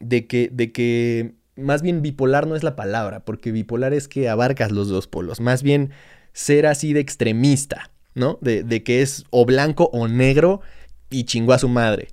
de 0.00 0.26
que... 0.26 0.50
de 0.52 0.72
que... 0.72 1.34
más 1.54 1.80
bien 1.80 2.02
bipolar 2.02 2.48
no 2.48 2.56
es 2.56 2.64
la 2.64 2.74
palabra, 2.74 3.24
porque 3.24 3.52
bipolar 3.52 3.94
es 3.94 4.08
que 4.08 4.28
abarcas 4.28 4.72
los 4.72 4.88
dos 4.88 5.06
polos. 5.06 5.40
Más 5.40 5.62
bien 5.62 5.92
ser 6.34 6.66
así 6.66 6.92
de 6.92 7.00
extremista, 7.00 7.90
¿no? 8.14 8.38
De, 8.42 8.82
que 8.82 9.00
es 9.00 9.24
o 9.30 9.46
blanco 9.46 9.88
o 9.92 10.08
negro 10.08 10.60
y 11.08 11.24
chingó 11.24 11.54
a 11.54 11.58
su 11.58 11.68
madre. 11.68 12.08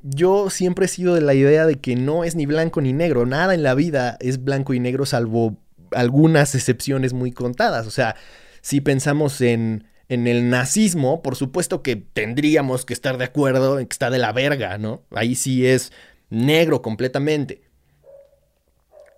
Yo 0.00 0.48
siempre 0.48 0.86
he 0.86 0.88
sido 0.88 1.14
de 1.14 1.20
la 1.20 1.34
idea 1.34 1.66
de 1.66 1.78
que 1.78 1.94
no 1.94 2.24
es 2.24 2.34
ni 2.34 2.46
blanco 2.46 2.80
ni 2.80 2.92
negro, 2.92 3.26
nada 3.26 3.52
en 3.54 3.62
la 3.62 3.74
vida 3.74 4.16
es 4.20 4.42
blanco 4.42 4.72
y 4.72 4.80
negro 4.80 5.04
salvo 5.04 5.56
algunas 5.90 6.54
excepciones 6.54 7.12
muy 7.12 7.32
contadas. 7.32 7.86
O 7.86 7.90
sea, 7.90 8.16
si 8.62 8.80
pensamos 8.80 9.40
en, 9.40 9.84
en 10.08 10.26
el 10.26 10.48
nazismo, 10.48 11.22
por 11.22 11.36
supuesto 11.36 11.82
que 11.82 11.96
tendríamos 11.96 12.84
que 12.84 12.94
estar 12.94 13.18
de 13.18 13.24
acuerdo 13.24 13.78
en 13.78 13.86
que 13.86 13.92
está 13.92 14.10
de 14.10 14.18
la 14.18 14.32
verga, 14.32 14.78
¿no? 14.78 15.02
Ahí 15.10 15.34
sí 15.34 15.66
es 15.66 15.92
negro 16.30 16.80
completamente. 16.80 17.62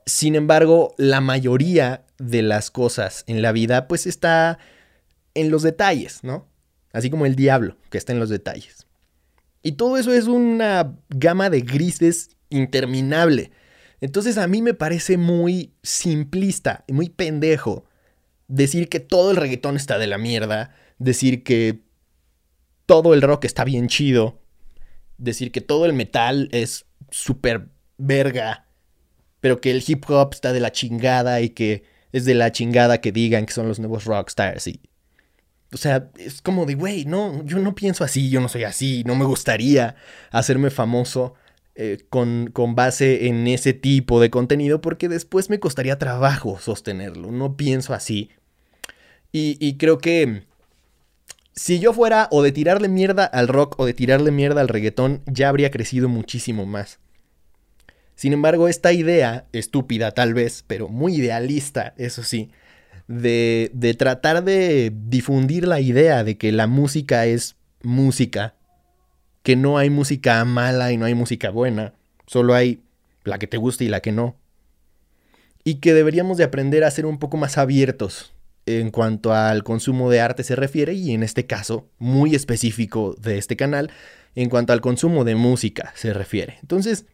Sin 0.06 0.34
embargo, 0.34 0.94
la 0.98 1.20
mayoría 1.20 2.03
de 2.18 2.42
las 2.42 2.70
cosas 2.70 3.24
en 3.26 3.42
la 3.42 3.52
vida 3.52 3.88
pues 3.88 4.06
está 4.06 4.58
en 5.34 5.50
los 5.50 5.62
detalles, 5.62 6.22
¿no? 6.22 6.48
Así 6.92 7.10
como 7.10 7.26
el 7.26 7.34
diablo, 7.34 7.76
que 7.90 7.98
está 7.98 8.12
en 8.12 8.20
los 8.20 8.28
detalles. 8.28 8.86
Y 9.62 9.72
todo 9.72 9.96
eso 9.96 10.12
es 10.12 10.26
una 10.26 10.94
gama 11.08 11.50
de 11.50 11.62
grises 11.62 12.36
interminable. 12.50 13.50
Entonces 14.00 14.38
a 14.38 14.46
mí 14.46 14.62
me 14.62 14.74
parece 14.74 15.16
muy 15.16 15.72
simplista 15.82 16.84
y 16.86 16.92
muy 16.92 17.08
pendejo 17.08 17.84
decir 18.46 18.88
que 18.88 19.00
todo 19.00 19.30
el 19.30 19.36
reggaetón 19.36 19.76
está 19.76 19.98
de 19.98 20.06
la 20.06 20.18
mierda, 20.18 20.74
decir 20.98 21.42
que 21.42 21.80
todo 22.86 23.14
el 23.14 23.22
rock 23.22 23.44
está 23.46 23.64
bien 23.64 23.88
chido, 23.88 24.40
decir 25.18 25.50
que 25.50 25.60
todo 25.60 25.86
el 25.86 25.94
metal 25.94 26.48
es 26.52 26.86
súper 27.10 27.68
verga, 27.96 28.66
pero 29.40 29.60
que 29.60 29.70
el 29.70 29.82
hip 29.86 30.08
hop 30.08 30.34
está 30.34 30.52
de 30.52 30.60
la 30.60 30.72
chingada 30.72 31.40
y 31.40 31.50
que 31.50 31.84
es 32.14 32.24
de 32.24 32.34
la 32.34 32.52
chingada 32.52 33.00
que 33.00 33.10
digan 33.10 33.44
que 33.44 33.52
son 33.52 33.66
los 33.66 33.80
nuevos 33.80 34.04
rockstars. 34.04 34.68
Y, 34.68 34.80
o 35.72 35.76
sea, 35.76 36.10
es 36.16 36.40
como 36.40 36.64
de, 36.64 36.76
güey, 36.76 37.04
no, 37.06 37.44
yo 37.44 37.58
no 37.58 37.74
pienso 37.74 38.04
así, 38.04 38.30
yo 38.30 38.40
no 38.40 38.48
soy 38.48 38.62
así, 38.62 39.02
no 39.04 39.16
me 39.16 39.24
gustaría 39.24 39.96
hacerme 40.30 40.70
famoso 40.70 41.34
eh, 41.74 42.04
con, 42.10 42.50
con 42.52 42.76
base 42.76 43.26
en 43.26 43.48
ese 43.48 43.72
tipo 43.72 44.20
de 44.20 44.30
contenido 44.30 44.80
porque 44.80 45.08
después 45.08 45.50
me 45.50 45.58
costaría 45.58 45.98
trabajo 45.98 46.60
sostenerlo, 46.60 47.32
no 47.32 47.56
pienso 47.56 47.94
así. 47.94 48.30
Y, 49.32 49.56
y 49.58 49.76
creo 49.76 49.98
que 49.98 50.44
si 51.52 51.80
yo 51.80 51.92
fuera 51.92 52.28
o 52.30 52.42
de 52.42 52.52
tirarle 52.52 52.86
mierda 52.86 53.24
al 53.24 53.48
rock 53.48 53.74
o 53.80 53.86
de 53.86 53.92
tirarle 53.92 54.30
mierda 54.30 54.60
al 54.60 54.68
reggaetón, 54.68 55.22
ya 55.26 55.48
habría 55.48 55.72
crecido 55.72 56.08
muchísimo 56.08 56.64
más. 56.64 57.00
Sin 58.14 58.32
embargo, 58.32 58.68
esta 58.68 58.92
idea, 58.92 59.46
estúpida 59.52 60.12
tal 60.12 60.34
vez, 60.34 60.64
pero 60.66 60.88
muy 60.88 61.16
idealista, 61.16 61.94
eso 61.96 62.22
sí, 62.22 62.50
de, 63.08 63.70
de 63.74 63.94
tratar 63.94 64.44
de 64.44 64.92
difundir 64.94 65.66
la 65.66 65.80
idea 65.80 66.24
de 66.24 66.38
que 66.38 66.52
la 66.52 66.66
música 66.66 67.26
es 67.26 67.56
música, 67.82 68.54
que 69.42 69.56
no 69.56 69.78
hay 69.78 69.90
música 69.90 70.44
mala 70.44 70.92
y 70.92 70.96
no 70.96 71.04
hay 71.04 71.14
música 71.14 71.50
buena, 71.50 71.94
solo 72.26 72.54
hay 72.54 72.82
la 73.24 73.38
que 73.38 73.46
te 73.46 73.56
gusta 73.56 73.84
y 73.84 73.88
la 73.88 74.00
que 74.00 74.12
no. 74.12 74.36
Y 75.64 75.76
que 75.76 75.94
deberíamos 75.94 76.36
de 76.36 76.44
aprender 76.44 76.84
a 76.84 76.90
ser 76.90 77.06
un 77.06 77.18
poco 77.18 77.36
más 77.36 77.58
abiertos 77.58 78.34
en 78.66 78.90
cuanto 78.90 79.32
al 79.34 79.62
consumo 79.64 80.10
de 80.10 80.20
arte 80.20 80.42
se 80.42 80.56
refiere 80.56 80.94
y 80.94 81.12
en 81.12 81.22
este 81.22 81.46
caso 81.46 81.90
muy 81.98 82.34
específico 82.34 83.14
de 83.18 83.38
este 83.38 83.56
canal 83.56 83.90
en 84.34 84.48
cuanto 84.48 84.72
al 84.72 84.80
consumo 84.80 85.24
de 85.24 85.34
música 85.34 85.92
se 85.94 86.12
refiere. 86.12 86.58
Entonces, 86.60 87.06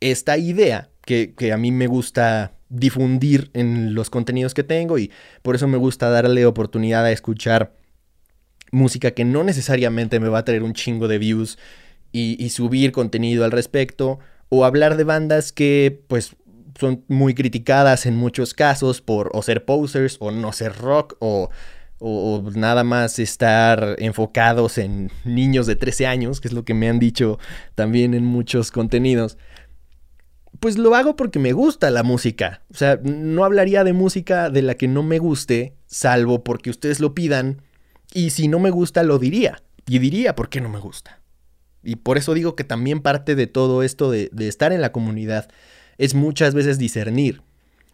esta 0.00 0.38
idea 0.38 0.90
que, 1.04 1.52
a 1.52 1.56
mí 1.56 1.72
me 1.72 1.86
gusta 1.86 2.52
difundir 2.68 3.50
en 3.54 3.94
los 3.94 4.10
contenidos 4.10 4.52
que 4.52 4.62
tengo 4.62 4.98
y 4.98 5.10
por 5.42 5.54
eso 5.54 5.66
me 5.68 5.78
gusta 5.78 6.10
darle 6.10 6.44
oportunidad 6.44 7.04
a 7.04 7.12
escuchar 7.12 7.74
música 8.70 9.12
que 9.12 9.24
no 9.24 9.42
necesariamente 9.42 10.20
me 10.20 10.28
va 10.28 10.40
a 10.40 10.44
traer 10.44 10.62
un 10.62 10.74
chingo 10.74 11.08
de 11.08 11.16
views 11.16 11.58
y, 12.12 12.42
y, 12.42 12.50
subir 12.50 12.92
contenido 12.92 13.44
al 13.44 13.52
respecto 13.52 14.18
o 14.50 14.66
hablar 14.66 14.96
de 14.98 15.04
bandas 15.04 15.52
que 15.52 16.02
pues 16.08 16.36
son 16.78 17.04
muy 17.08 17.34
criticadas 17.34 18.06
en 18.06 18.16
muchos 18.16 18.54
casos 18.54 19.00
por 19.00 19.30
o 19.32 19.42
ser 19.42 19.64
posers 19.64 20.16
o 20.20 20.30
no 20.30 20.52
ser 20.52 20.74
rock 20.76 21.16
o, 21.20 21.50
o, 21.98 22.42
nada 22.54 22.84
más 22.84 23.18
estar 23.18 23.96
enfocados 23.98 24.78
en 24.78 25.10
niños 25.24 25.66
de 25.66 25.76
13 25.76 26.06
años, 26.06 26.40
que 26.40 26.48
es 26.48 26.54
lo 26.54 26.64
que 26.64 26.74
me 26.74 26.88
han 26.88 26.98
dicho 26.98 27.38
también 27.74 28.14
en 28.14 28.24
muchos 28.24 28.70
contenidos 28.70 29.38
pues 30.60 30.78
lo 30.78 30.94
hago 30.94 31.16
porque 31.16 31.38
me 31.38 31.52
gusta 31.52 31.90
la 31.90 32.02
música. 32.02 32.62
O 32.70 32.74
sea, 32.74 32.98
no 33.02 33.44
hablaría 33.44 33.84
de 33.84 33.92
música 33.92 34.50
de 34.50 34.62
la 34.62 34.74
que 34.74 34.88
no 34.88 35.02
me 35.02 35.18
guste, 35.18 35.74
salvo 35.86 36.44
porque 36.44 36.70
ustedes 36.70 37.00
lo 37.00 37.14
pidan. 37.14 37.62
Y 38.12 38.30
si 38.30 38.48
no 38.48 38.58
me 38.58 38.70
gusta, 38.70 39.02
lo 39.02 39.18
diría. 39.18 39.62
Y 39.86 39.98
diría 39.98 40.34
por 40.34 40.48
qué 40.48 40.60
no 40.60 40.68
me 40.68 40.78
gusta. 40.78 41.20
Y 41.82 41.96
por 41.96 42.18
eso 42.18 42.34
digo 42.34 42.56
que 42.56 42.64
también 42.64 43.00
parte 43.00 43.34
de 43.34 43.46
todo 43.46 43.82
esto 43.82 44.10
de, 44.10 44.28
de 44.32 44.48
estar 44.48 44.72
en 44.72 44.80
la 44.80 44.92
comunidad 44.92 45.48
es 45.96 46.14
muchas 46.14 46.54
veces 46.54 46.78
discernir, 46.78 47.42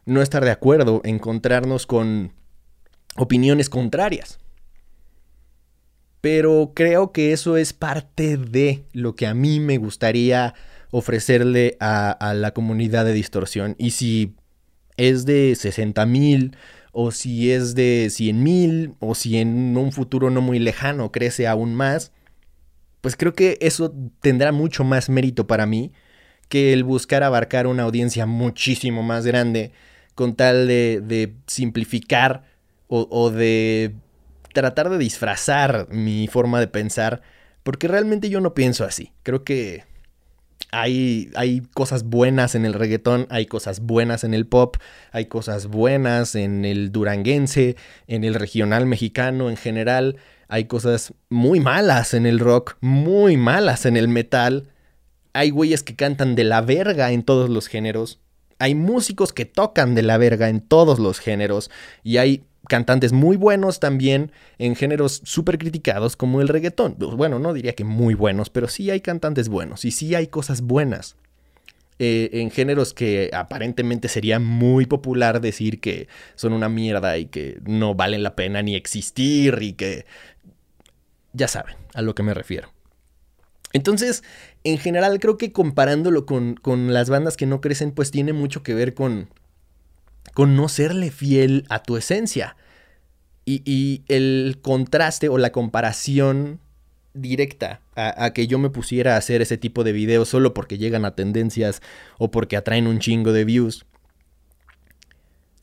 no 0.04 0.22
estar 0.22 0.44
de 0.44 0.50
acuerdo, 0.50 1.00
encontrarnos 1.04 1.86
con 1.86 2.32
opiniones 3.16 3.68
contrarias. 3.68 4.38
Pero 6.20 6.72
creo 6.74 7.12
que 7.12 7.32
eso 7.32 7.56
es 7.56 7.72
parte 7.72 8.36
de 8.36 8.84
lo 8.92 9.14
que 9.14 9.26
a 9.26 9.34
mí 9.34 9.60
me 9.60 9.76
gustaría 9.76 10.54
ofrecerle 10.96 11.76
a, 11.80 12.34
la 12.36 12.52
comunidad 12.52 13.04
de 13.04 13.12
distorsión. 13.12 13.74
Y 13.78 13.90
si 13.90 14.36
es 14.96 15.26
de 15.26 15.56
60 15.56 16.06
mil, 16.06 16.56
o 16.92 17.10
si 17.10 17.50
es 17.50 17.74
de 17.74 18.10
100 18.10 18.42
mil, 18.44 18.94
o 19.00 19.16
si 19.16 19.38
en 19.38 19.76
un 19.76 19.90
futuro 19.90 20.30
no 20.30 20.40
muy 20.40 20.60
lejano 20.60 21.10
crece 21.10 21.48
aún 21.48 21.74
más, 21.74 22.12
pues 23.00 23.16
creo 23.16 23.32
que 23.32 23.58
eso 23.60 23.92
tendrá 24.20 24.52
mucho 24.52 24.84
más 24.84 25.08
mérito 25.08 25.48
para 25.48 25.66
mí 25.66 25.90
que 26.48 26.72
el 26.72 26.84
buscar 26.84 27.24
abarcar 27.24 27.66
una 27.66 27.82
audiencia 27.82 28.24
muchísimo 28.24 29.02
más 29.02 29.26
grande 29.26 29.72
con 30.14 30.36
tal 30.36 30.68
de, 30.68 31.34
simplificar 31.48 32.44
o, 32.86 33.08
o 33.10 33.32
de 33.32 33.96
tratar 34.52 34.90
de 34.90 34.98
disfrazar 34.98 35.88
mi 35.90 36.28
forma 36.28 36.60
de 36.60 36.68
pensar, 36.68 37.20
porque 37.64 37.88
realmente 37.88 38.30
yo 38.30 38.40
no 38.40 38.54
pienso 38.54 38.84
así. 38.84 39.10
Creo 39.24 39.42
que 39.42 39.82
hay, 40.74 41.30
hay, 41.34 41.62
cosas 41.72 42.04
buenas 42.04 42.54
en 42.54 42.64
el 42.64 42.74
reggaetón, 42.74 43.26
hay 43.30 43.46
cosas 43.46 43.80
buenas 43.80 44.24
en 44.24 44.34
el 44.34 44.46
pop, 44.46 44.76
hay 45.12 45.26
cosas 45.26 45.68
buenas 45.68 46.34
en 46.34 46.64
el 46.64 46.92
duranguense, 46.92 47.76
en 48.06 48.24
el 48.24 48.34
regional 48.34 48.86
mexicano 48.86 49.50
en 49.50 49.56
general, 49.56 50.16
hay 50.48 50.64
cosas 50.64 51.14
muy 51.30 51.60
malas 51.60 52.14
en 52.14 52.26
el 52.26 52.38
rock, 52.38 52.76
muy 52.80 53.36
malas 53.36 53.86
en 53.86 53.96
el 53.96 54.08
metal, 54.08 54.68
hay 55.32 55.50
güeyes 55.50 55.82
que 55.82 55.96
cantan 55.96 56.34
de 56.34 56.44
la 56.44 56.60
verga 56.60 57.12
en 57.12 57.22
todos 57.22 57.48
los 57.48 57.68
géneros, 57.68 58.20
hay 58.58 58.74
músicos 58.74 59.32
que 59.32 59.44
tocan 59.44 59.94
de 59.94 60.02
la 60.02 60.18
verga 60.18 60.48
en 60.48 60.60
todos 60.60 60.98
los 60.98 61.18
géneros. 61.18 61.70
Y 62.02 62.18
hay 62.18 62.44
cantantes 62.68 63.12
muy 63.12 63.36
buenos 63.36 63.80
también 63.80 64.32
en 64.58 64.76
géneros 64.76 65.20
súper 65.24 65.58
criticados 65.58 66.16
como 66.16 66.40
el 66.40 66.48
reggaetón. 66.48 66.96
Bueno, 66.98 67.38
no 67.38 67.52
diría 67.52 67.74
que 67.74 67.84
muy 67.84 68.14
buenos, 68.14 68.50
pero 68.50 68.68
sí 68.68 68.90
hay 68.90 69.00
cantantes 69.00 69.48
buenos 69.48 69.84
y 69.84 69.90
sí 69.90 70.14
hay 70.14 70.26
cosas 70.26 70.62
buenas. 70.62 71.16
Eh, 72.00 72.30
en 72.32 72.50
géneros 72.50 72.92
que 72.92 73.30
aparentemente 73.32 74.08
sería 74.08 74.40
muy 74.40 74.84
popular 74.86 75.40
decir 75.40 75.80
que 75.80 76.08
son 76.34 76.52
una 76.52 76.68
mierda 76.68 77.18
y 77.18 77.26
que 77.26 77.60
no 77.64 77.94
valen 77.94 78.24
la 78.24 78.34
pena 78.34 78.62
ni 78.62 78.74
existir 78.74 79.58
y 79.60 79.74
que... 79.74 80.04
Ya 81.32 81.48
saben 81.48 81.74
a 81.94 82.02
lo 82.02 82.14
que 82.14 82.22
me 82.22 82.32
refiero. 82.32 82.72
Entonces, 83.72 84.22
en 84.62 84.78
general 84.78 85.18
creo 85.18 85.36
que 85.36 85.52
comparándolo 85.52 86.26
con, 86.26 86.54
con 86.54 86.94
las 86.94 87.10
bandas 87.10 87.36
que 87.36 87.46
no 87.46 87.60
crecen, 87.60 87.90
pues 87.90 88.12
tiene 88.12 88.32
mucho 88.32 88.62
que 88.62 88.72
ver 88.72 88.94
con, 88.94 89.28
con 90.32 90.56
no 90.56 90.68
serle 90.68 91.10
fiel 91.10 91.64
a 91.68 91.82
tu 91.82 91.96
esencia. 91.96 92.56
Y, 93.46 94.02
el 94.08 94.58
contraste 94.62 95.28
o 95.28 95.36
la 95.36 95.52
comparación 95.52 96.60
directa 97.12 97.82
a, 97.94 98.32
que 98.32 98.46
yo 98.46 98.58
me 98.58 98.70
pusiera 98.70 99.14
a 99.14 99.18
hacer 99.18 99.42
ese 99.42 99.58
tipo 99.58 99.84
de 99.84 99.92
videos 99.92 100.30
solo 100.30 100.54
porque 100.54 100.78
llegan 100.78 101.04
a 101.04 101.14
tendencias 101.14 101.82
o 102.18 102.30
porque 102.30 102.56
atraen 102.56 102.86
un 102.86 103.00
chingo 103.00 103.32
de 103.32 103.44
views, 103.44 103.84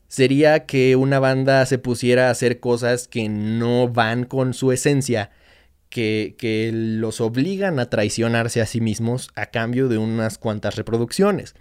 sería 0.06 0.64
que 0.64 0.94
una 0.94 1.18
banda 1.18 1.66
se 1.66 1.78
pusiera 1.78 2.28
a 2.28 2.30
hacer 2.30 2.60
cosas 2.60 3.08
que 3.08 3.28
no 3.28 3.88
van 3.88 4.24
con 4.24 4.54
su 4.54 4.70
esencia, 4.70 5.30
que, 5.90 6.36
que 6.38 6.70
los 6.72 7.20
obligan 7.20 7.80
a 7.80 7.90
traicionarse 7.90 8.62
a 8.62 8.66
sí 8.66 8.80
mismos 8.80 9.28
a 9.34 9.46
cambio 9.46 9.88
de 9.88 9.98
unas 9.98 10.38
cuantas 10.38 10.76
reproducciones 10.76 11.54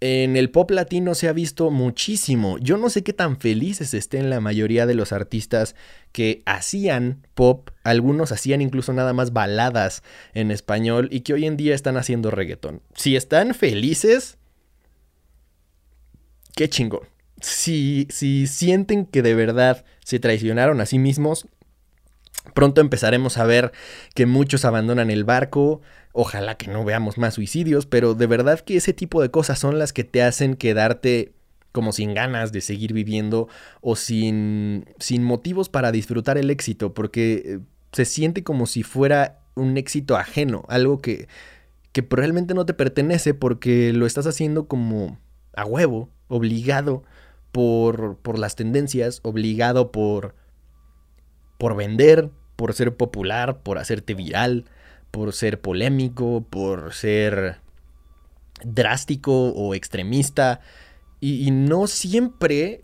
en 0.00 0.36
el 0.36 0.50
pop 0.50 0.70
latino 0.70 1.14
se 1.14 1.28
ha 1.28 1.32
visto 1.32 1.70
muchísimo. 1.70 2.58
Yo 2.58 2.76
no 2.76 2.90
sé 2.90 3.02
qué 3.02 3.12
tan 3.12 3.38
felices 3.38 3.94
estén 3.94 4.28
la 4.28 4.40
mayoría 4.40 4.84
de 4.86 4.94
los 4.94 5.12
artistas 5.12 5.74
que 6.12 6.42
hacían 6.44 7.26
pop, 7.34 7.70
algunos 7.82 8.30
hacían 8.32 8.60
incluso 8.60 8.92
nada 8.92 9.12
más 9.12 9.32
baladas 9.32 10.02
en 10.34 10.50
español 10.50 11.08
y 11.10 11.20
que 11.20 11.32
hoy 11.32 11.46
en 11.46 11.56
día 11.56 11.74
están 11.74 11.96
haciendo 11.96 12.30
reggaetón. 12.30 12.82
Si 12.94 13.16
están 13.16 13.54
felices, 13.54 14.36
qué 16.54 16.68
chingón. 16.68 17.08
Si, 17.40 18.06
si 18.10 18.46
sienten 18.46 19.06
que 19.06 19.22
de 19.22 19.34
verdad 19.34 19.84
se 20.04 20.18
traicionaron 20.18 20.80
a 20.80 20.86
sí 20.86 20.98
mismos, 20.98 21.46
pronto 22.54 22.80
empezaremos 22.80 23.38
a 23.38 23.44
ver 23.44 23.72
que 24.14 24.26
muchos 24.26 24.64
abandonan 24.64 25.10
el 25.10 25.24
barco, 25.24 25.80
Ojalá 26.18 26.56
que 26.56 26.68
no 26.68 26.82
veamos 26.82 27.18
más 27.18 27.34
suicidios, 27.34 27.84
pero 27.84 28.14
de 28.14 28.26
verdad 28.26 28.60
que 28.60 28.78
ese 28.78 28.94
tipo 28.94 29.20
de 29.20 29.30
cosas 29.30 29.58
son 29.58 29.78
las 29.78 29.92
que 29.92 30.02
te 30.02 30.22
hacen 30.22 30.54
quedarte 30.54 31.34
como 31.72 31.92
sin 31.92 32.14
ganas 32.14 32.52
de 32.52 32.62
seguir 32.62 32.94
viviendo 32.94 33.48
o 33.82 33.96
sin, 33.96 34.86
sin 34.98 35.22
motivos 35.22 35.68
para 35.68 35.92
disfrutar 35.92 36.38
el 36.38 36.48
éxito, 36.48 36.94
porque 36.94 37.42
eh, 37.44 37.58
se 37.92 38.06
siente 38.06 38.42
como 38.44 38.64
si 38.64 38.82
fuera 38.82 39.40
un 39.56 39.76
éxito 39.76 40.16
ajeno, 40.16 40.64
algo 40.70 41.02
que, 41.02 41.28
que 41.92 42.06
realmente 42.08 42.54
no 42.54 42.64
te 42.64 42.72
pertenece 42.72 43.34
porque 43.34 43.92
lo 43.92 44.06
estás 44.06 44.26
haciendo 44.26 44.68
como 44.68 45.18
a 45.54 45.66
huevo, 45.66 46.08
obligado 46.28 47.02
por, 47.52 48.16
por 48.22 48.38
las 48.38 48.56
tendencias, 48.56 49.20
obligado 49.22 49.92
por, 49.92 50.34
por 51.58 51.76
vender, 51.76 52.30
por 52.56 52.72
ser 52.72 52.96
popular, 52.96 53.60
por 53.62 53.76
hacerte 53.76 54.14
viral 54.14 54.64
por 55.16 55.32
ser 55.32 55.62
polémico, 55.62 56.44
por 56.50 56.92
ser 56.92 57.56
drástico 58.62 59.48
o 59.48 59.74
extremista. 59.74 60.60
Y, 61.20 61.50
no 61.52 61.86
siempre, 61.86 62.82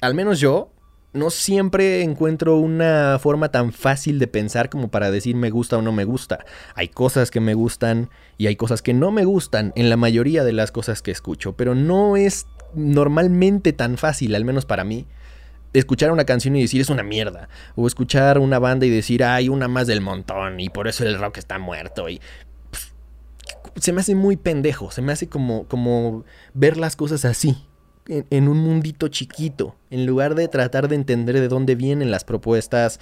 al 0.00 0.14
menos 0.14 0.40
yo, 0.40 0.72
no 1.12 1.28
siempre 1.28 2.02
encuentro 2.02 2.56
una 2.56 3.18
forma 3.20 3.50
tan 3.50 3.72
fácil 3.72 4.18
de 4.18 4.28
pensar 4.28 4.70
como 4.70 4.88
para 4.88 5.10
decir 5.10 5.36
me 5.36 5.50
gusta 5.50 5.76
o 5.76 5.82
no 5.82 5.92
me 5.92 6.04
gusta. 6.04 6.46
Hay 6.74 6.88
cosas 6.88 7.30
que 7.30 7.40
me 7.40 7.52
gustan 7.52 8.08
y 8.38 8.46
hay 8.46 8.56
cosas 8.56 8.80
que 8.80 8.94
no 8.94 9.10
me 9.10 9.26
gustan 9.26 9.74
en 9.76 9.90
la 9.90 9.98
mayoría 9.98 10.44
de 10.44 10.54
las 10.54 10.72
cosas 10.72 11.02
que 11.02 11.10
escucho, 11.10 11.52
pero 11.52 11.74
no 11.74 12.16
es 12.16 12.46
normalmente 12.74 13.74
tan 13.74 13.98
fácil, 13.98 14.34
al 14.34 14.46
menos 14.46 14.64
para 14.64 14.84
mí, 14.84 15.06
escuchar 15.72 16.10
una 16.12 16.24
canción 16.24 16.56
y 16.56 16.62
decir 16.62 16.80
es 16.80 16.90
una 16.90 17.02
mierda. 17.02 17.48
O 17.76 17.86
escuchar 17.86 18.38
una 18.38 18.58
banda 18.58 18.86
y 18.86 18.90
decir 18.90 19.24
hay 19.24 19.48
una 19.48 19.68
más 19.68 19.86
del 19.86 20.00
montón 20.00 20.60
y 20.60 20.68
por 20.68 20.88
eso 20.88 21.04
el 21.04 21.18
rock 21.18 21.38
está 21.38 21.58
muerto. 21.58 22.08
Y 22.08 22.20
se 23.76 23.92
me 23.92 24.00
hace 24.00 24.14
muy 24.14 24.36
pendejo. 24.36 24.90
Se 24.90 25.02
me 25.02 25.12
hace 25.12 25.28
como, 25.28 25.66
como 25.68 26.24
ver 26.54 26.76
las 26.76 26.96
cosas 26.96 27.24
así. 27.24 27.56
En, 28.06 28.26
en, 28.30 28.48
un 28.48 28.58
mundito 28.58 29.08
chiquito. 29.08 29.76
En 29.90 30.06
lugar 30.06 30.34
de 30.34 30.48
tratar 30.48 30.88
de 30.88 30.96
entender 30.96 31.38
de 31.38 31.48
dónde 31.48 31.74
vienen 31.74 32.10
las 32.10 32.24
propuestas. 32.24 33.00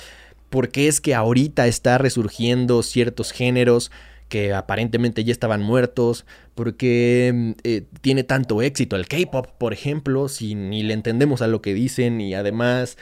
Por 0.51 0.69
qué 0.69 0.89
es 0.89 1.01
que 1.01 1.15
ahorita 1.15 1.67
está 1.67 1.99
resurgiendo 1.99 2.83
ciertos 2.83 3.33
géneros 3.33 3.91
que 4.29 4.53
aparentemente 4.55 5.25
ya 5.25 5.33
estaban 5.33 5.63
muertos, 5.63 6.27
porque 6.55 7.33
mm, 7.35 7.51
eh, 7.65 7.85
tiene 8.01 8.25
tanto 8.25 8.63
éxito 8.63 8.97
el 8.97 9.09
K-Pop, 9.09 9.47
por 9.59 9.73
ejemplo, 9.73 10.29
si 10.29 10.55
ni 10.55 10.83
le 10.83 10.95
entendemos 10.95 11.43
a 11.43 11.47
lo 11.47 11.63
que 11.63 11.75
dicen 11.75 12.21
y 12.21 12.35
además 12.35 12.97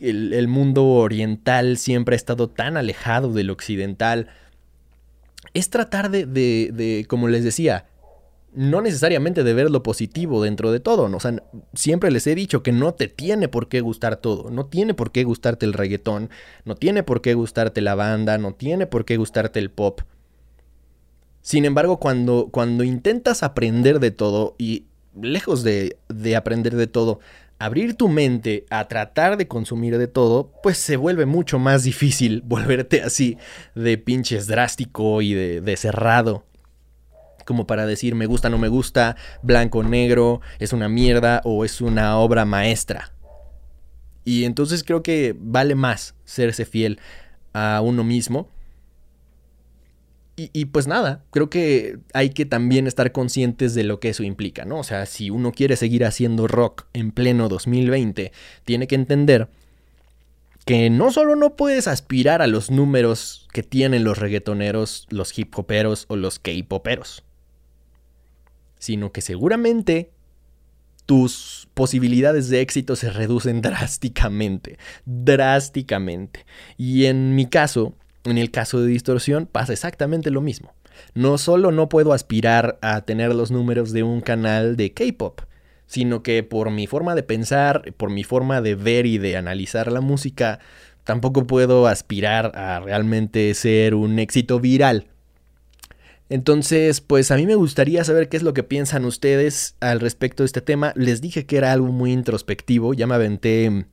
el, 0.00 0.48
mundo 0.48 0.84
oriental 0.84 1.76
siempre 1.76 2.14
ha 2.14 2.16
estado 2.16 2.48
tan 2.48 2.76
alejado 2.76 3.32
del 3.32 3.50
occidental. 3.50 4.28
Es 5.54 5.70
tratar 5.70 6.10
de, 6.10 6.26
de, 6.26 7.06
como 7.08 7.28
les 7.28 7.42
decía, 7.42 7.86
no 8.52 8.80
necesariamente 8.80 9.44
de 9.44 9.54
ver 9.54 9.70
lo 9.70 9.82
positivo 9.82 10.42
dentro 10.42 10.72
de 10.72 10.80
todo. 10.80 11.04
O 11.04 11.20
sea, 11.20 11.42
siempre 11.74 12.10
les 12.10 12.26
he 12.26 12.34
dicho 12.34 12.62
que 12.62 12.72
no 12.72 12.94
te 12.94 13.08
tiene 13.08 13.48
por 13.48 13.68
qué 13.68 13.80
gustar 13.80 14.16
todo. 14.16 14.50
No 14.50 14.66
tiene 14.66 14.94
por 14.94 15.10
qué 15.10 15.24
gustarte 15.24 15.66
el 15.66 15.72
reggaetón, 15.72 16.30
no 16.64 16.74
tiene 16.74 17.02
por 17.02 17.20
qué 17.20 17.34
gustarte 17.34 17.80
la 17.80 17.94
banda, 17.94 18.38
no 18.38 18.54
tiene 18.54 18.86
por 18.86 19.04
qué 19.04 19.16
gustarte 19.16 19.58
el 19.58 19.70
pop. 19.70 20.02
Sin 21.48 21.64
embargo, 21.64 21.98
cuando, 21.98 22.50
cuando 22.52 22.84
intentas 22.84 23.42
aprender 23.42 24.00
de 24.00 24.10
todo 24.10 24.54
y 24.58 24.84
lejos 25.18 25.62
de, 25.62 25.96
de 26.10 26.36
aprender 26.36 26.76
de 26.76 26.88
todo, 26.88 27.20
abrir 27.58 27.94
tu 27.94 28.10
mente 28.10 28.66
a 28.68 28.86
tratar 28.86 29.38
de 29.38 29.48
consumir 29.48 29.96
de 29.96 30.08
todo, 30.08 30.52
pues 30.62 30.76
se 30.76 30.98
vuelve 30.98 31.24
mucho 31.24 31.58
más 31.58 31.84
difícil 31.84 32.42
volverte 32.46 33.00
así 33.00 33.38
de 33.74 33.96
pinches 33.96 34.46
drástico 34.46 35.22
y 35.22 35.32
de, 35.32 35.62
de 35.62 35.76
cerrado. 35.78 36.44
Como 37.46 37.66
para 37.66 37.86
decir 37.86 38.14
me 38.14 38.26
gusta, 38.26 38.50
no 38.50 38.58
me 38.58 38.68
gusta, 38.68 39.16
blanco, 39.40 39.82
negro, 39.82 40.42
es 40.58 40.74
una 40.74 40.90
mierda 40.90 41.40
o 41.44 41.64
es 41.64 41.80
una 41.80 42.18
obra 42.18 42.44
maestra. 42.44 43.14
Y 44.22 44.44
entonces 44.44 44.84
creo 44.84 45.02
que 45.02 45.34
vale 45.34 45.74
más 45.74 46.14
serse 46.26 46.66
fiel 46.66 47.00
a 47.54 47.80
uno 47.82 48.04
mismo 48.04 48.50
y, 50.40 50.66
pues 50.66 50.86
nada, 50.86 51.24
creo 51.30 51.50
que 51.50 51.98
hay 52.14 52.30
que 52.30 52.46
también 52.46 52.86
estar 52.86 53.10
conscientes 53.10 53.74
de 53.74 53.82
lo 53.82 53.98
que 53.98 54.10
eso 54.10 54.22
implica, 54.22 54.64
¿no? 54.64 54.78
O 54.78 54.84
sea, 54.84 55.04
si 55.04 55.30
uno 55.30 55.50
quiere 55.50 55.74
seguir 55.74 56.04
haciendo 56.04 56.46
rock 56.46 56.86
en 56.92 57.10
pleno 57.10 57.48
2020, 57.48 58.30
tiene 58.64 58.86
que 58.86 58.94
entender 58.94 59.48
que 60.64 60.90
no 60.90 61.10
solo 61.10 61.34
no 61.34 61.56
puedes 61.56 61.88
aspirar 61.88 62.40
a 62.40 62.46
los 62.46 62.70
números 62.70 63.48
que 63.52 63.64
tienen 63.64 64.04
los 64.04 64.18
reggaetoneros, 64.18 65.06
los 65.10 65.36
hip 65.36 65.58
hoperos 65.58 66.04
o 66.08 66.14
los 66.14 66.38
K-poperos, 66.38 67.24
sino 68.78 69.10
que 69.10 69.20
seguramente 69.20 70.12
tus 71.06 71.68
posibilidades 71.72 72.50
de 72.50 72.60
éxito 72.60 72.94
se 72.94 73.10
reducen 73.10 73.60
drásticamente, 73.62 74.78
drásticamente. 75.04 76.44
Y 76.76 77.06
en 77.06 77.34
mi 77.34 77.46
caso, 77.46 77.96
en 78.30 78.38
el 78.38 78.50
caso 78.50 78.80
de 78.80 78.88
distorsión 78.88 79.46
pasa 79.46 79.72
exactamente 79.72 80.30
lo 80.30 80.40
mismo. 80.40 80.74
No 81.14 81.38
solo 81.38 81.70
no 81.70 81.88
puedo 81.88 82.12
aspirar 82.12 82.78
a 82.82 83.02
tener 83.02 83.34
los 83.34 83.50
números 83.50 83.92
de 83.92 84.02
un 84.02 84.20
canal 84.20 84.76
de 84.76 84.92
K-Pop, 84.92 85.40
sino 85.86 86.22
que 86.22 86.42
por 86.42 86.70
mi 86.70 86.86
forma 86.86 87.14
de 87.14 87.22
pensar, 87.22 87.94
por 87.96 88.10
mi 88.10 88.24
forma 88.24 88.60
de 88.60 88.74
ver 88.74 89.06
y 89.06 89.18
de 89.18 89.36
analizar 89.36 89.90
la 89.90 90.00
música, 90.00 90.58
tampoco 91.04 91.46
puedo 91.46 91.86
aspirar 91.86 92.52
a 92.54 92.80
realmente 92.80 93.54
ser 93.54 93.94
un 93.94 94.18
éxito 94.18 94.60
viral. 94.60 95.06
Entonces, 96.28 97.00
pues 97.00 97.30
a 97.30 97.36
mí 97.36 97.46
me 97.46 97.54
gustaría 97.54 98.04
saber 98.04 98.28
qué 98.28 98.36
es 98.36 98.42
lo 98.42 98.52
que 98.52 98.62
piensan 98.62 99.06
ustedes 99.06 99.76
al 99.80 100.00
respecto 100.00 100.42
de 100.42 100.46
este 100.46 100.60
tema. 100.60 100.92
Les 100.94 101.22
dije 101.22 101.46
que 101.46 101.56
era 101.56 101.72
algo 101.72 101.88
muy 101.88 102.12
introspectivo, 102.12 102.92
ya 102.92 103.06
me 103.06 103.14
aventé 103.14 103.86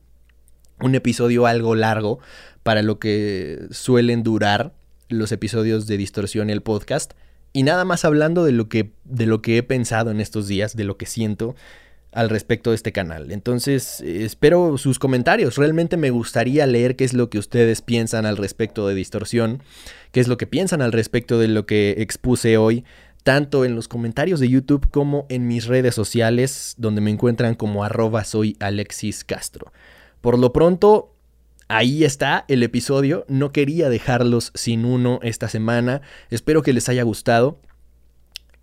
un 0.80 0.94
episodio 0.94 1.46
algo 1.46 1.74
largo 1.74 2.18
para 2.62 2.82
lo 2.82 2.98
que 2.98 3.66
suelen 3.70 4.22
durar 4.22 4.72
los 5.08 5.32
episodios 5.32 5.86
de 5.86 5.96
Distorsión 5.96 6.50
el 6.50 6.62
podcast. 6.62 7.12
Y 7.52 7.62
nada 7.62 7.84
más 7.84 8.04
hablando 8.04 8.44
de 8.44 8.52
lo 8.52 8.68
que, 8.68 8.92
de 9.04 9.26
lo 9.26 9.40
que 9.40 9.56
he 9.56 9.62
pensado 9.62 10.10
en 10.10 10.20
estos 10.20 10.48
días, 10.48 10.76
de 10.76 10.84
lo 10.84 10.96
que 10.96 11.06
siento 11.06 11.54
al 12.12 12.30
respecto 12.30 12.70
de 12.70 12.76
este 12.76 12.92
canal. 12.92 13.30
Entonces, 13.30 14.00
espero 14.00 14.78
sus 14.78 14.98
comentarios. 14.98 15.56
Realmente 15.56 15.96
me 15.96 16.10
gustaría 16.10 16.66
leer 16.66 16.96
qué 16.96 17.04
es 17.04 17.12
lo 17.12 17.28
que 17.28 17.38
ustedes 17.38 17.82
piensan 17.82 18.24
al 18.26 18.36
respecto 18.36 18.88
de 18.88 18.94
Distorsión, 18.94 19.62
qué 20.12 20.20
es 20.20 20.28
lo 20.28 20.38
que 20.38 20.46
piensan 20.46 20.82
al 20.82 20.92
respecto 20.92 21.38
de 21.38 21.48
lo 21.48 21.66
que 21.66 21.96
expuse 21.98 22.56
hoy, 22.56 22.84
tanto 23.22 23.64
en 23.64 23.74
los 23.74 23.86
comentarios 23.86 24.40
de 24.40 24.48
YouTube 24.48 24.88
como 24.90 25.26
en 25.28 25.46
mis 25.46 25.66
redes 25.66 25.94
sociales, 25.94 26.74
donde 26.78 27.00
me 27.00 27.10
encuentran 27.10 27.54
como 27.54 27.84
arroba 27.84 28.24
soy 28.24 28.56
Alexis 28.60 29.24
Castro. 29.24 29.72
Por 30.26 30.40
lo 30.40 30.52
pronto, 30.52 31.14
ahí 31.68 32.02
está 32.02 32.46
el 32.48 32.64
episodio. 32.64 33.24
No 33.28 33.52
quería 33.52 33.88
dejarlos 33.88 34.50
sin 34.56 34.84
uno 34.84 35.20
esta 35.22 35.48
semana. 35.48 36.00
Espero 36.30 36.62
que 36.62 36.72
les 36.72 36.88
haya 36.88 37.04
gustado. 37.04 37.60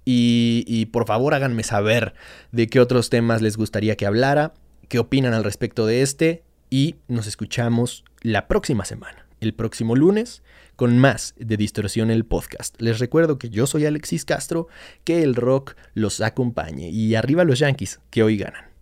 Y, 0.03 0.65
y, 0.67 0.87
por 0.87 1.05
favor 1.05 1.33
háganme 1.33 1.63
saber 1.63 2.15
de 2.51 2.67
qué 2.67 2.81
otros 2.81 3.09
temas 3.09 3.41
les 3.41 3.55
gustaría 3.55 3.95
que 3.95 4.05
hablara, 4.05 4.53
qué 4.89 4.99
opinan 4.99 5.33
al 5.33 5.45
respecto 5.45 5.85
de 5.85 6.01
este. 6.01 6.43
Y 6.69 6.95
nos 7.07 7.27
escuchamos 7.27 8.03
la 8.19 8.49
próxima 8.49 8.83
semana, 8.83 9.25
el 9.39 9.53
próximo 9.53 9.95
lunes, 9.95 10.43
con 10.75 10.97
más 10.97 11.33
de 11.37 11.55
Distorsión 11.55 12.11
el 12.11 12.25
Podcast. 12.25 12.75
Les 12.81 12.99
recuerdo 12.99 13.37
que 13.37 13.49
yo 13.49 13.67
soy 13.67 13.85
Alexis 13.85 14.25
Castro, 14.25 14.67
que 15.05 15.23
el 15.23 15.33
rock 15.33 15.75
los 15.93 16.19
acompañe. 16.19 16.89
Y 16.89 17.15
arriba 17.15 17.45
los 17.45 17.59
Yankees, 17.59 18.01
que 18.09 18.21
hoy 18.21 18.35
ganan. 18.35 18.72